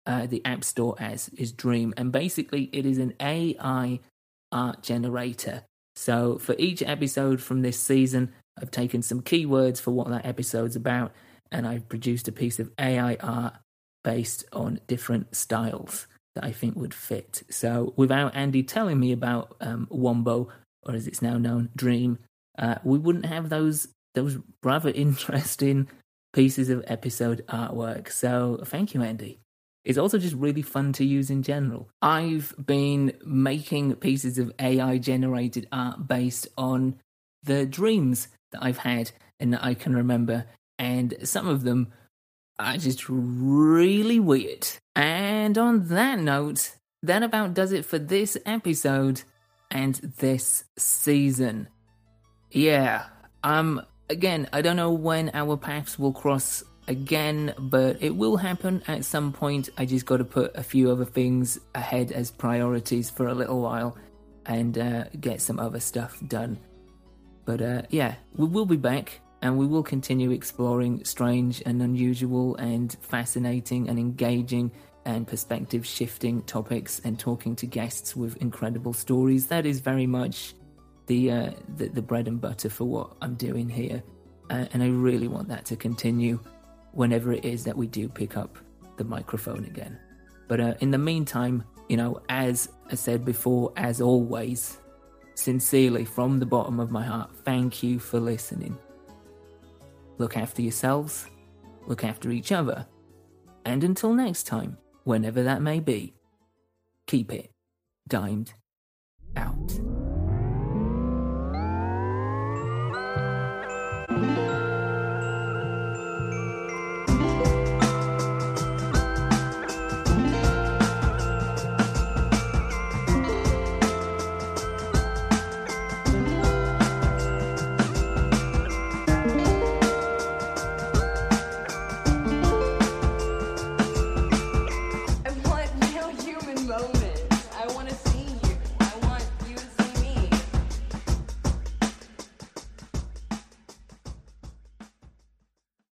[0.10, 4.00] uh, the App Store as is Dream, and basically it is an AI
[4.52, 5.64] art generator.
[5.96, 10.76] So for each episode from this season, I've taken some keywords for what that episode's
[10.76, 11.12] about,
[11.52, 13.54] and I've produced a piece of AI art
[14.04, 17.44] based on different styles that I think would fit.
[17.52, 20.50] So, without Andy telling me about um, Wombo,
[20.84, 22.18] or as it's now known, Dream,
[22.58, 25.88] uh, we wouldn't have those those rather interesting
[26.34, 28.12] pieces of episode artwork.
[28.12, 29.40] So, thank you, Andy.
[29.86, 31.90] It's also just really fun to use in general.
[32.02, 37.00] I've been making pieces of AI generated art based on
[37.44, 40.46] the dreams that I've had and that I can remember,
[40.78, 41.94] and some of them
[42.60, 44.68] are just really weird.
[44.96, 49.24] And on that note, that about does it for this episode
[49.72, 51.70] and this season.
[52.52, 53.06] Yeah,
[53.44, 58.82] um, again, I don't know when our paths will cross again, but it will happen
[58.88, 59.70] at some point.
[59.78, 63.62] I just got to put a few other things ahead as priorities for a little
[63.62, 63.96] while
[64.48, 66.58] and uh, get some other stuff done.
[67.46, 72.56] But uh, yeah, we will be back and we will continue exploring strange and unusual
[72.56, 74.72] and fascinating and engaging
[75.06, 79.48] and perspective shifting topics and talking to guests with incredible stories.
[79.48, 80.56] That is very much
[81.06, 84.04] the, uh, the, the bread and butter for what I'm doing here.
[84.50, 86.40] Uh, and I really want that to continue
[86.94, 88.58] whenever it is that we do pick up
[88.98, 89.98] the microphone again.
[90.48, 94.78] But uh, in the meantime, you know, as I said before, as always,
[95.36, 98.78] sincerely from the bottom of my heart, thank you for listening.
[100.18, 101.28] Look after yourselves,
[101.88, 102.86] look after each other,
[103.66, 106.14] and until next time, whenever that may be,
[107.08, 107.52] keep it
[108.08, 108.54] dimed
[109.36, 110.09] out.